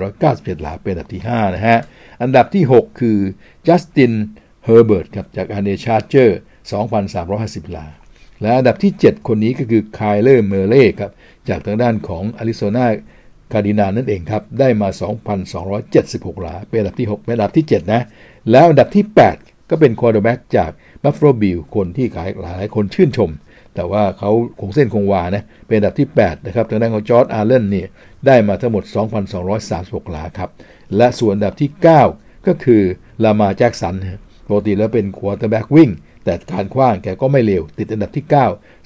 [0.04, 1.78] 2,497หลาเป็นอันดับที่ 5 นะฮะ
[2.22, 3.18] อันดับที่ 6 คือ
[3.66, 4.12] Justin
[4.64, 6.38] Herbert ครับจาก LA Chargers
[7.04, 7.86] 2,350 หลา
[8.40, 11.12] และอันดับที่ 7 คนนี้ก็คือ Kyler Murray ครับ
[11.48, 14.88] จากทางด้านของ Arizona Cardinals นั่นเองครับ ได้มา
[15.64, 18.02] 2,276 หลา เป็นอันดับที่ 6 เป็นอันดับที่ 7 นะ
[18.50, 19.04] แล้วอันดับที่
[19.36, 20.70] 8 ก็เป็น quarterback จาก
[21.02, 23.30] Buffalo Bills คนที่หลายหลายคนชื่นชม
[23.74, 27.84] แต่ว่าเขาคงเส้นคงวานะ เป็นอันดับที่ 8 นะครับทางด้านของ Josh Allen นี่
[28.26, 28.84] ได้มาทั้งหมด
[29.48, 30.50] 2,236 หลาครับ
[30.96, 31.70] และส่วนอันดับที่
[32.08, 32.82] 9 ก็คือ
[33.24, 33.94] Lamar Jackson
[34.48, 35.90] ปกติแล้วเป็น quarterback วิ่ง
[36.24, 38.34] แต่การขว้างแกก็ไม่เลวติดอันดับที่ 9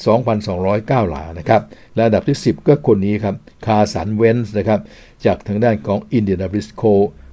[0.06, 1.62] 2,209 หลานะครับ
[1.94, 3.34] และอันดับที่ 10 ก็คนนี้ครับ
[3.66, 4.80] Carson Wentz นะครับ
[5.26, 6.82] จากทางด้านของ Indianapolis Colts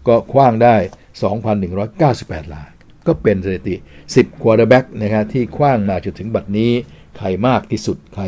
[0.07, 0.75] ก็ขว้างได้
[1.63, 2.63] 2,198 หลา
[3.07, 3.75] ก็เป็นสถิติ
[4.09, 6.71] 10 quarterback นะครับที่ขว้างมาจนถึงบัดนี้
[7.17, 8.23] ใครมากที่สุดใคร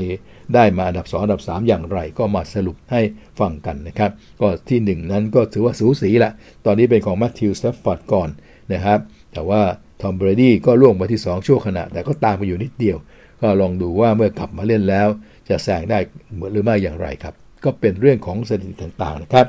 [0.54, 3.02] ได้มาอันดับ 2 อันดับ 3 อย่างไร ก็มาสรุปให้
[3.40, 6.32] ฟังกันนะครับ ก็ที่ 1 นั้นก็ถือว่าสูสีละ
[6.66, 8.30] ตอนนี้เป็นของ Matthew Stafford ก่อน
[8.74, 9.00] นะครับ
[9.34, 9.62] แต่ว่า
[10.02, 12.98] ทอมเบรดี้ก็ล่วงมาที่ 2 ชั่วขณะ แต่ก็ตามไปอยู่นิดเดียว
[13.42, 15.08] ก็ลองดูว่าเมื่อกลับมาเล่นแล้ว
[15.50, 16.00] จะแซงได้
[16.34, 17.34] เหมือนหรือไม่อย่างไรครับ
[17.64, 19.48] ก็เป็นเรื่องของสถิติต่างๆนะครับ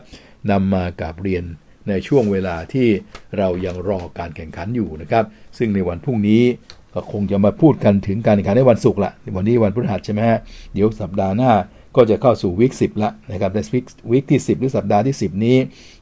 [0.51, 1.44] นำมากับเรียน
[1.88, 2.88] ในช่วงเวลาที่
[3.38, 5.24] เรายังรอการแข่งขันอยู่นะครับ
[5.59, 6.42] ซึ่งในวันพรุ่งนี้
[6.97, 10.38] ก็คงจะมาพูดกันถึงการแข่งขันในวันศุกร์ละวันนี้วันพฤหัสใช่ไหมฮะ
[10.74, 11.53] เดี๋ยวสัปดาห์หน้า
[11.97, 15.57] ก็จะเข้าสู่วิกสิบละนะครับในวิกวิกที่ 10 หรือสัปดาห์ที่ 10 นี้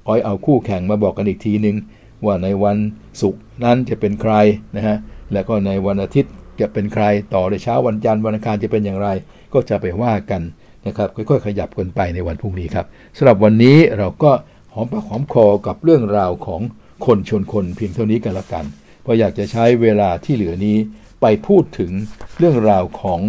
[0.06, 1.76] คอยเอาคู่แข่งมาบอกกันอีกทีนึง
[2.24, 2.76] ว่าในวัน
[3.22, 4.34] ศุกร์นั้นจะเป็นใคร
[4.76, 4.96] นะฮะ
[5.32, 9.08] แล้วก็ในวันอาทิตย์จะเป็นใครต่อในเช้าวันจันทร์วันอังคารจะเป็นอย่างไร
[9.52, 10.42] ก็จะไปว่ากัน
[10.86, 12.86] นะครับค่อยๆขยับกันไปในวันพรุ่งนี้ครับ
[13.16, 14.32] สำหรับวันนี้เราก็
[14.74, 16.60] หอมปากหอมคอกับเรื่องราวของ
[17.06, 18.64] คนชนคนเพียงเท่านี้กันละกัน
[19.04, 20.76] เพราะอยากจะใช้เวลาที่เหลือนี้
[21.20, 21.92] ไปพูดถึง
[22.38, 23.20] เรื่องราวของ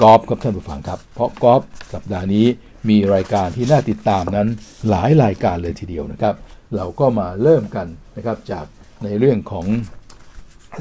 [0.00, 1.62] กอล์ฟครับท่านผู้ฟังครับ เพราะกอล์ฟ
[1.94, 2.46] สัปดาห์นี้
[2.88, 4.48] มีรายการที่น่าติดตามนั้น
[4.90, 6.34] หลายรายการเลยทีเดียวนะครับ
[6.76, 7.86] เราก็มาเริ่มกัน
[8.16, 8.64] นะครับจาก
[9.04, 9.66] ในเรื่องของ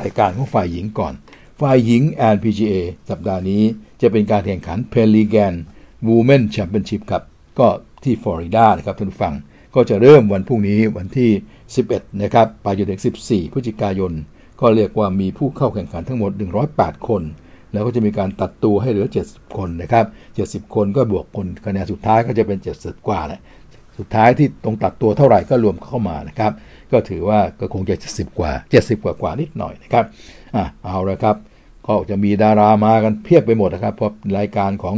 [0.02, 1.14] รายการของฝ่ายหญิงก่อน
[1.62, 2.02] ฝ่ายหญิง
[2.36, 2.74] LPGA
[3.10, 3.64] สัปดาห์นี้
[4.02, 5.54] จะเป็นการแข่งขันเพลีแกน
[6.08, 7.24] Women Championship ครับ
[7.60, 7.68] ก็
[8.04, 9.34] ที่ฟลอริดานะครับท่านผู้ฟัง
[9.76, 11.32] ก็จะเริ่มวันพรุ่งนี้วันที่
[11.82, 14.12] 11นะครับไปจนถึง14 พฤศจิกายน
[14.62, 16.32] ก็เรียกว่ามีผู้เข้าแข่งขันทั้งหมด
[16.70, 17.24] 108 คน
[17.72, 20.06] แล้วก็จะมีการตัดตัวให้เหลือ 70 คนนะครับ
[20.68, 23.42] 70 คนก็บวกคนคะแนนสุดท้ายก็จะเป็น 70 กว่าแหละ
[24.00, 26.52] สุดท้ายที่ตรงตัดตัวเท่าไหร่ก็รวมเข้ามานะครับ
[26.92, 30.06] ก็ถือว่าก็คงจะ70 กว่า 70 กว่ากว่านิดหน่อยนะครับ
[30.56, 31.36] อะเอาละครับ
[31.88, 34.96] ก็จะมีดารามากันเพียบไปหมดนะครับเพราะรายการของ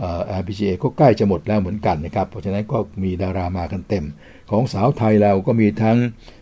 [0.00, 4.04] เอ่อ LPGA ก็ใกล้จะหมดแล้วเหมือนกันนะครับ เพราะฉะนั้นก็มีดารามากันเต็ม
[4.50, 5.98] ของสาวไทยเราก็มีทั้ง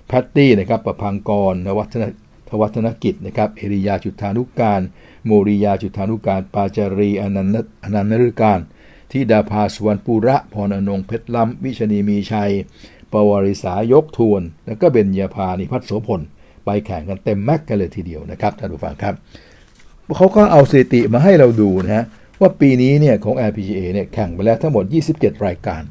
[0.07, 2.05] แพตตี้นะครับประพังกรนวัฒน
[2.49, 4.81] ทวัฒนกิจนะครับเอริยาจุธานุการ
[5.27, 8.61] โมริยาจุธานุการ ปาจารีอนันต์อนันต์นฤการ
[9.13, 12.51] ที่ดาภาสวรรณปุระพรอนงเพชรล้ำวิชนีมีชัย
[13.13, 16.21] ปวาริสายกทวน แล้วก็เบญญาภานิพัฒน์โสพล
[16.65, 19.15] ไปแข่งกันเต็มแม็กกันเลยทีเดียวนะครับท่านผู้ฟังครับ
[20.17, 22.05] เขาก็เอาสถิติมาให้เราดูนะฮะ
[22.41, 24.85] ว่าปีนี้เนี่ยของ LPGA เนี่ยแข่งไปแล้วทั้งหมด
[25.15, 25.83] 27 รายการ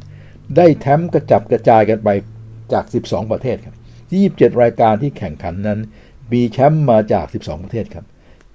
[0.58, 2.10] ได้แทมป์กระจับกระจายกันไป
[2.74, 3.76] จาก 12 ประเทศครับ
[4.20, 5.80] 27 รายการที่แข่งขันนั้น
[6.32, 8.06] มีแชมป์มาจาก 12 ประเทศครับ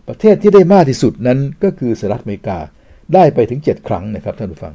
[0.09, 2.59] ประเทศที่ได้มากที่สุดนั้นก็คือสหรัฐอเมริกา
[3.15, 4.75] ได้ไปถึง 7 ครั้งนะครับท่านผู้ฟัง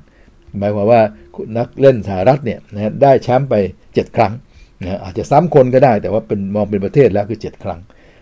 [0.59, 1.01] หมายความว่า
[1.57, 3.55] นักเล่นสหรัฐเนี่ยนะได้แชมป์ไป
[3.87, 4.33] 7 ครั้ง
[4.81, 7.79] นะอาจจะซ้ำคนก็ได้แต่ว่าเป็นมองเป็นประเทศแล้วคือ 7 ครั้ง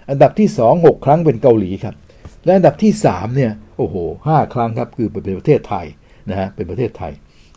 [0.09, 1.95] อันดับที่ 2 6 ครั้งเป็นเกาหลีครับ
[2.45, 3.95] และอันดับที่ 3 เนี่ยโอ้โห
[4.27, 5.85] ห้าครั้งครับคือเป็นประเทศไทย
[6.29, 7.13] นะฮะเป็นประเทศไทย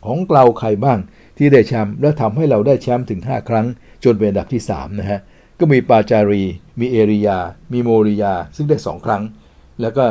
[0.07, 0.99] ของเราใครบ้าง
[1.39, 3.67] ที่ได้แชมป์แล้วทำให้เราได้แชมป์ถึง 5 ครั้ง
[4.05, 5.21] จนเป็นอันดับที่3นะฮะ
[5.59, 6.45] ก็มีปาจารี
[6.81, 7.39] มีเอริยา
[7.73, 9.23] มีโมริยา ซึ่งได้ 2 ครั้ง
[9.81, 10.05] แล้วก็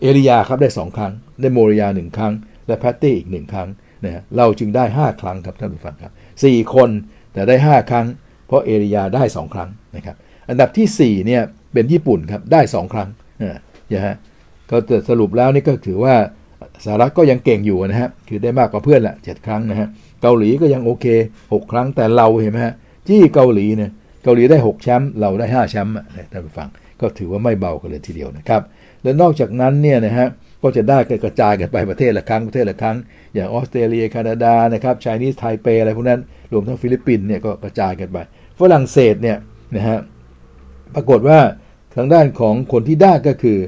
[0.00, 2.32] เอริยาครับได้ 2 ครั้ง ได้โมริยา 1 ครั้ง
[2.66, 3.68] และแพตตี้อีก 1 ครั้ง
[4.04, 6.12] นะฮะเราจึงได้ 5 ครั้งครับท่านผู้ฟังครับ
[6.42, 6.90] 4 คน
[7.32, 8.06] แต่ได้ 5 ครั้ง
[8.46, 10.16] เพราะเอริยาได้ 2 ครั้งนะครับ
[10.48, 11.42] อันดับที่4เนี่ย
[11.72, 13.08] เป็นญี่ปุ่นครับได้ 2 ครั้ง
[13.40, 14.14] นะฮะ
[14.70, 14.76] ก็
[15.08, 16.14] สรุปแล้วนี่ก็ถือว่า
[16.84, 19.88] สหรัฐก็ยังเก่งอยู่นะฮะคือได้มากกว่าเพื่อนละเจ็ดครั้งนะฮะ
[20.24, 21.06] เกาหลีก็ยังโอเค
[21.42, 22.74] 6 ครั้งแต่เราเห็นไหมฮะ
[23.08, 23.90] จี้เกาหลีเนี่ย
[24.24, 25.94] เกาหลีได้ 6 แชมป์เราได้ 5 แชมป์
[26.32, 26.68] ท่านผู้ฟัง
[27.00, 28.62] ก็ถือว่าไม่เบากันเลยทีเดียวนะครับ
[29.02, 30.28] และนอกจากนั้นเนี่ยนะฮะ
[30.62, 32.96] ก็จะได้กระจายกันไปประเทศละครั้งประเทศละครั้ง
[33.34, 36.20] อย่างออสเตรเลียแคนาดานะครับไชนีสไทเปอะไรพวกนั้น
[36.52, 38.18] รวมทั้งฟิลิปปินส์เนี่ยก็กระจายกันไป
[38.60, 39.38] ฝรั่งเศสเนี่ย
[39.76, 39.98] นะฮะ
[40.94, 41.38] ปรากฏว่า
[41.96, 43.58] ทางด้านของคนที่ได้ก็คือ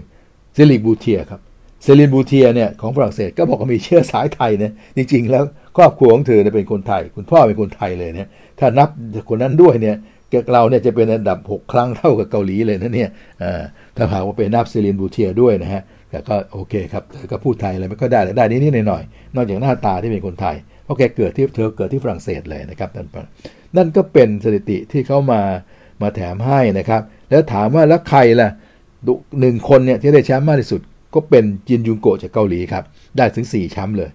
[0.55, 1.41] Céline Boutier ครับ
[1.83, 5.45] Céline Boutier เนี่ยของฝรั่งเศสก็บอกว่ามีเชื้อสายไทยเนี่ยจริงๆแล้ว
[5.77, 8.89] ครอบครัวของเธอเนี่ยเป็นคนไทย คุณพ่อเป็นคนไทยเลยเนี่ยถ้านับ
[9.29, 9.97] คนนั้นด้วยเนี่ย
[10.53, 13.11] เราเนี่ยจะเป็นอันดับ 6 ครั้งเท่ากับเกาหลีเลยนะเนี่ย
[13.97, 23.07] ถ้าหากว่าเป็นนับ Céline Boutier ด้วยนะฮะแต่ก็โอเคครับเธอก็พูดไทยอะไรไม่ก็ได้ได้นิดๆหน่อยๆนอกจากหน้าตาที่เป็นคนไทย เพราะแกเกิดที่เธอเกิดที่ฝรั่งเศสเลยนะครับนั่น
[23.77, 25.41] นั่นก็เป็นสถิติที่เขามา
[26.03, 28.51] มาแถมให้นะครับ แล้วถามว่าแล้วใครล่ะ
[29.41, 30.81] หนึ่งคนเนี่ยที่ได้แชมป์มากที่สุด
[31.15, 32.85] ก็เป็นจินยุงโกะจากเกาหลีครับ
[33.17, 34.11] ได้ถึง4แชมป์เลย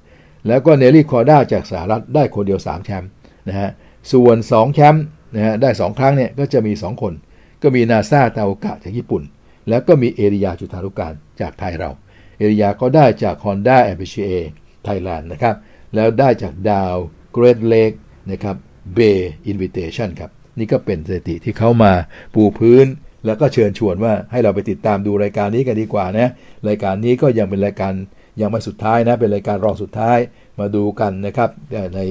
[0.47, 3.09] แล้วก็เนลลี่คอร์ด้าจากสหรัฐได้คนเดียว 3 แชมป์
[3.47, 3.69] นะฮะ
[4.11, 5.03] ส่วน 2 แชมป์
[5.35, 7.13] นะฮะได้ 2 ครั้งเนี่ยก็จะมี 2 คน
[7.61, 9.23] ก็มีนาซาตาโอกะจากญี่ปุ่น
[9.69, 11.89] แล้วก็มีเอริยาจุธารุการจากไทยเรา
[12.37, 15.55] เอริยาก็ได้จาก Honda LPGA Thailand นะครับ
[15.95, 16.95] แล้วได้จาก Dow
[17.35, 17.97] Great Lakes
[18.31, 18.55] นะครับ
[18.97, 19.19] Bay
[19.51, 21.93] Invitation ครับ นี่ก็เป็นสถิติที่เขามา
[22.33, 22.85] ปูพื้น
[23.25, 26.29] แล้วก็เชิญชวนว่าให้เราไปติดตามดูรายการนี้กันดีกว่านะ
[26.67, 27.93] รายการนี้ก็ยังเป็นรายการ
[28.41, 30.17] ยังไม่สุดท้ายนะเป็นรายการรองสุดท้าย
[30.59, 31.49] มาดูกันนะครับ
[31.95, 32.01] ใน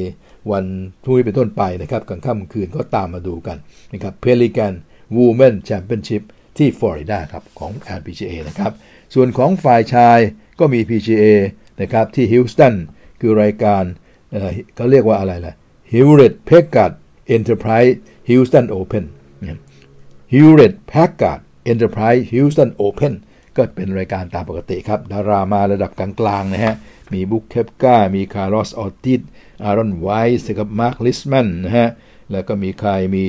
[0.53, 0.65] วัน
[1.03, 3.57] พรุ่งนี้เป็นต้นไปนะครับกลางค่ำคืนก็ตามมาดูกัน
[3.93, 4.73] นะครับ Pelican
[5.17, 6.23] Women's Championship
[6.59, 8.73] ที่ฟลอริดาครับของ LPGA นะครับ
[9.15, 10.19] ส่วนของฝ่ายชาย
[10.59, 11.25] ก็มี PGA
[11.81, 12.75] นะครับที่ Houston
[13.21, 13.83] คือรายการ
[14.77, 15.55] เขาเรียกว่าอะไรล่ะ
[15.93, 16.93] ฮิวเรตเพกกัด
[17.37, 17.93] Enterprise
[18.29, 19.05] Houston Open
[20.33, 21.41] Hewlett Packard
[21.73, 23.15] Enterprise Houston Open
[23.57, 26.75] ก็เป็นรายการตามปกติครับ ดารามาระดับกลางๆนะฮะ
[27.13, 29.21] มี Brooks Koepka มี Carlos Ortiz
[29.65, 31.89] Aaron Wise กับ Marc Leishman นะฮะ
[32.33, 33.25] แล้วก็มีใครมี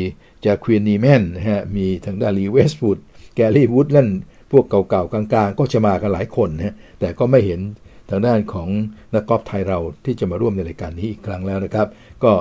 [0.45, 2.99] จาควินนีแมนนะฮะ มีทางด้านลีเวสต์วูด
[3.35, 4.09] แกลลี่วูดนั่น
[4.51, 7.59] พวกเก่าๆ กลางๆ ก็จะมากันหลายคนนะฮะ แต่ก็ไม่เห็น
[8.09, 8.69] ทางด้านของ
[9.13, 11.87] นักกอล์ฟไทยเราที่จะมาร่วมในรายการนี้อีกครั้งแล้วนะครับ
[12.23, 12.31] ก็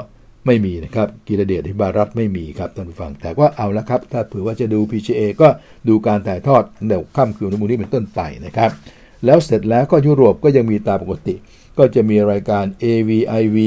[0.46, 5.48] ไม่มีนะครับกีรเดชที่บารัตไม่มีครับท่านผู้ฟัง แต่ว่าเอาละครับ ถ้าเผื่อว่าจะดู PGA ก็
[5.88, 8.70] ดูการถ่ายทอดเดี๋ยวค่ำคืนวันนี้เป็นต้นไปนะครับ
[9.24, 11.34] แล้วเสร็จแล้วก็ยุโรปก็ยังมีตามปกติ
[11.78, 13.58] ก็จะมีรายการ AVIV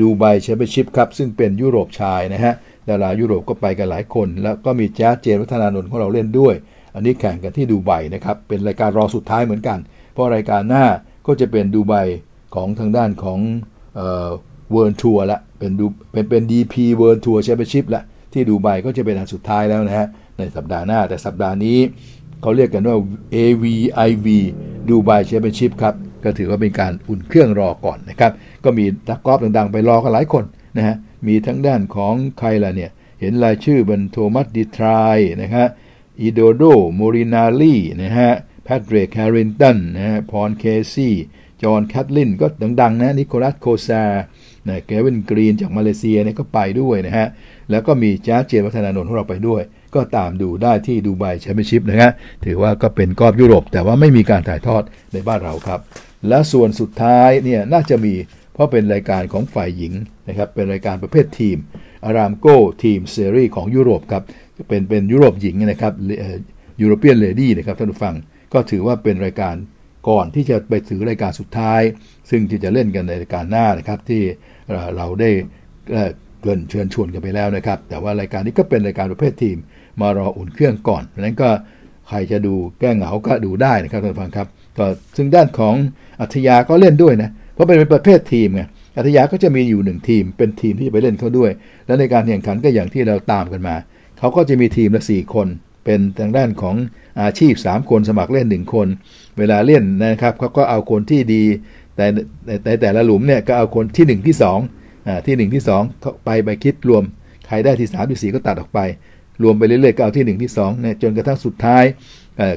[0.00, 2.54] Dubai Championship ครับ ซึ่งเป็นยุโรปชายนะฮะ
[2.88, 6.54] ดารายุโรปก็ไปกันหลายคน แล้วก็มีแจ๊สเจนวัฒนานนท์ของเราเล่นด้วย
[6.94, 9.78] อันนี้แข่งกันที่ดูไบนะครับเป็นรายการรองสุดท้ายเหมือนกัน
[10.12, 10.84] เพราะรายการหน้า
[11.26, 11.94] ก็จะเป็นดูไบ
[12.54, 13.38] ของทางด้านของ
[13.94, 18.02] World Tour ละ เป็นดูเป็นเป็น DP เวิร์ลทัวร์แชมเปี้ยนชิพละ
[18.32, 20.06] ที่ดูไบก็จะเป็นอันสุดท้ายแล้วนะฮะ
[20.38, 21.78] ในสัปดาห์หน้า แต่สัปดาห์นี้
[22.42, 22.96] เขาเรียกกันว่า
[23.34, 24.26] AVIV
[24.88, 25.94] Dubai Championship ครับ
[26.24, 28.32] ก็ถือว่าเป็นการอุ่นเครื่องรอก่อนนะครับ
[28.64, 30.44] ก็มีนักกอล์ฟดังๆ ไปรอกันหลายคน
[30.76, 30.96] นะฮะ
[31.26, 32.90] มีทั้งด้านของใครล่ะเนี่ย
[33.20, 35.66] เห็นรายชื่อเป็น Thomas Detry นะฮะ
[36.20, 36.62] Edoardo
[36.94, 38.32] Molinari นะฮะ
[38.64, 42.46] Padraig Harrington นะฮะ Paul Casey John Catlin ก็
[42.80, 44.02] ดังๆนะ Nicolas Colsaerts
[44.68, 47.26] นะ Gavin Green จากมาเลเซียเนี่ยก็ไปด้วยนะฮะ
[47.70, 49.62] แล้วก็มีแจ๊สเจนวัฒนานนท์ของเราไปด้วย
[49.94, 52.10] ก็ตามดูได้ที่ Dubai Championship นะฮะ
[52.44, 54.82] ถือว่าก็เป็นกอล์ฟยุโรป แต่ว่าไม่มีการถ่ายทอด
[55.12, 55.80] ในบ้านเราครับ
[56.28, 58.14] และส่วนสุดท้ายเนี่ยน่าจะมี
[58.54, 59.92] เพราะเป็นรายการของฝ่ายหญิง
[60.28, 61.58] นะครับ เป็นรายการประเภททีม
[62.04, 64.22] Aramco Team Series ของยุโรปครับ
[64.68, 65.92] เป็นเป็นยุโรปหญิงนะครับ
[66.80, 68.14] European Lady นะครับท่านผู้ฟัง
[68.52, 69.54] ก็ถือว่าเป็นรายการ
[70.08, 71.80] ก่อนที่จะไปถึงรายการสุดท้าย
[72.30, 74.22] ซึ่งที่จะเล่นกันในรายการหน้านะครับที่
[74.96, 75.30] เราได้
[76.42, 79.56] เกินเชิญชวนกันไปแล้วนะครับ แต่ว่ารายการนี้ก็เป็นรายการประเภททีม
[80.00, 81.50] มารออุ่นเครื่องก่อนเพราะนั้นก็
[82.08, 84.46] ใครจะดูแก้เหงาก็ดูได้นะครับท่านผู้ฟังครับ
[84.78, 85.74] ก็ซึ่งด้านของ
[86.20, 88.62] อัธยาก็เล่นด้วยนะเพราะเป็นประเภททีมไง
[88.96, 91.50] อัธยาก็จะมีอยู่หนึ่งทีม เป็นทีมที่จะไปเล่นเขาด้วย
[91.86, 93.76] และในการแข่งขันก็อย่างที่เราตามกันมา
[94.18, 95.48] เขาก็จะมีทีมละสี่คน
[95.84, 96.76] เป็นทางด้านของ
[97.20, 98.88] อาชีพ 3 คนสมัครเล่น 1 คน
[99.38, 101.42] เวลาเล่นนะครับเขาก็เอาคนที่ดี
[102.00, 102.08] แต่
[102.66, 107.02] ในแต่ละหลุมเนี่ยก็เอาคนที่ 1 ที่2อ่าที่ 1 ที่2เขาไปไปคิดรวม
[107.46, 108.80] ใครได้ที่3ที่4ก็ตัดออกไป
[109.42, 111.84] รวมไปเรื่อยๆก็เอาที่ 1 ที่2เนี่ยจนกระทั่งสุดท้าย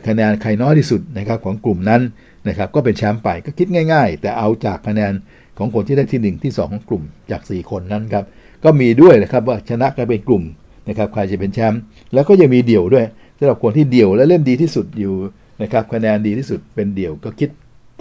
[0.08, 2.02] คะแนนใครน้อยที่สุดนะครับของกลุ่มนั้น
[2.48, 5.14] นะครับก็เป็นแชมป์ไปก็คิดง่าย ๆ แต่เอาจากคะแนน
[5.58, 8.24] ของคนที่ได้ที่ 1 ที่ 2 ของกลุ่มจาก 4 คนนั้นครับ
[8.64, 10.44] ก็มีด้วยนะครับว่าชนะกันเป็นกลุ่ม
[10.90, 11.82] นะครับใครจะเป็นแชมป์
[12.14, 13.06] แล้วก็ยังมีเดี่ยวด้วย
[13.38, 15.14] สำหรับคนที่เดี่ยวและเล่นดีที่สุดอยู่
[15.62, 17.50] นะครับคะแนนดีที่สุดเป็นเดี่ยวก็คิด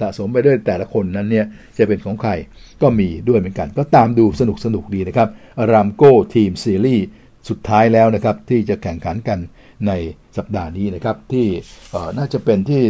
[0.00, 1.46] สะสมไปด้วยแต่ละคนนั้นเนี่ย
[1.78, 2.32] จะเป็นของใคร
[2.82, 5.28] ก็มีด้วยเหมือนกัน ก็ตามดูสนุกสนุกดีนะครับ
[5.72, 7.06] รามโก้ทีมซีรีส์
[7.48, 9.38] สุดท้ายแล้วนะครับ ที่จะแข่งขันกัน
[9.86, 9.92] ใน
[10.36, 11.46] สัปดาห์นี้นะครับ ที่
[12.18, 12.82] น่าจะเป็นที่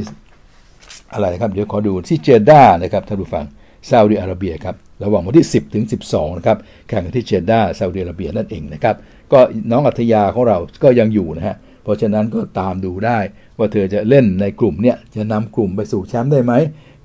[1.12, 3.44] อะไรนะครับ เดี๋ยวขอดูที่เจด้านะครับท่านผู้ฟัง
[3.88, 4.74] ซาอุดิอาระเบียครับ
[5.04, 8.96] ระหว่างวันที่ 10 ถึง 12 นะครับ แข่งกันที่เจด้าซาอุดิอาระเบียนั่นเองนะครับ
[9.32, 9.40] ก็
[9.70, 13.18] น้องอัธยาของเราก็ยังอยู่นะฮะเพราะฉะนั้นก็ตามดูได้
[13.58, 16.52] ว่าเธอจะเล่นในกลุ่มเนี่ยจะนำกลุ่มไปสู่แชมป์ได้ไหม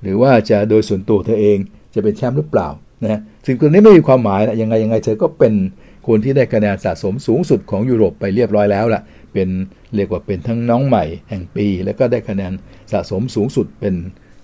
[0.02, 1.58] หรือว่าจะโดยส่วนตัวเธอเอง
[1.96, 2.68] จะเป็นแชมป์หรือเปล่า
[3.04, 5.54] นะฮะสิ่งตรงนี้ไม่มีความหมายนะยังไงยังไงเธอก็เป็น
[6.08, 9.02] คนที่ได้คะแนนสะสมสูงสุดของยุโรปไปเรียบร้อยแล้วล่ะ
[9.34, 9.50] เป็น
[9.96, 12.52] เรียกว่าเป็นทั้งน้องใหม่แห่งปี แล้วก็ได้คะแนน
[12.92, 13.94] สะสมสูงสุดเป็น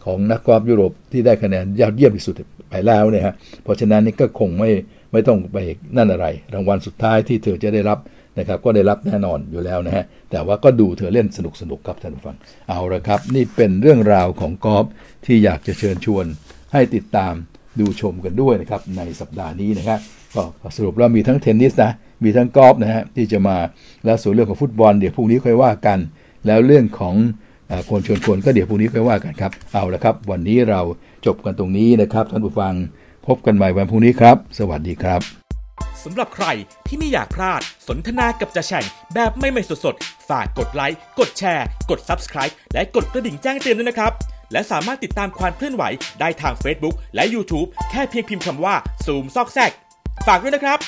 [0.05, 2.35] ของนักกอล์ฟยุโรปที่ได้คะแนนยอดเยี่ยมที่สุด
[2.69, 3.33] ไปแล้วเนี่ยฮะ
[3.63, 4.69] เพราะฉะนั้นนี่ก็คงไม่
[5.11, 5.57] ไม่ต้องไป
[5.97, 7.99] นั่นอะไร รางวัลสุดท้ายที่เธอจะได้รับ
[8.39, 12.37] นะครับก็ได้รับแน่นอนอยู่แล้วนะฮะแต่ว่าก็ดูเธอเล่นสนุกสนุกครับท่านผู้ฟัง
[12.69, 14.85] เอาละครับ นี่เป็นเรื่องราวของกอล์ฟ
[15.25, 16.25] ที่อยากจะเชิญชวน
[16.73, 17.33] ให้ติดตาม
[17.79, 19.99] ดูชมกันด้วยนะครับในสัปดาห์นี้นะครับ
[20.35, 20.43] ก็
[20.75, 21.91] สรุปแล้วมีทั้งเทนนิสนะ
[22.23, 23.57] มีทั้งกอล์ฟนะฮะที่จะมา
[24.05, 25.99] แล้วส่วนเรื่องของฟุตบอลเดี๋ยวพรุ่งนี้ค่อยว่ากัน
[26.47, 27.15] แล้วเรื่องของ
[27.89, 30.81] คนชวนคนก็เดี๋ยวพรุ่งนี้ค่อยว่ากันครับเอาละครับ วันนี้เรา
[31.25, 32.73] จบกันตรงนี้นะครับท่านผู้ฟัง
[33.27, 35.42] พบกันใหม่วันพรุ่งนี้ครับ สวัสดีครับ
[36.03, 36.45] สำหรับใคร
[36.87, 44.11] ที่ไม่อยากพลาดสนทนากับจะแฉ่งแบบไม่ไม่สดๆ ฝากกดไลค์ กดแชร์ กด Subscribe และกดกระดิ่งแจ้งเตือนด้วยนะครับ
[44.51, 45.83] และสามารถติดตามความเคลื่อนไหว
[46.19, 49.71] ได้ทาง Facebook และ YouTube แค่เพียงพิมพ์คำว่า ซูมซอกแซก
[50.27, 50.79] ฝากด้วยนะครับ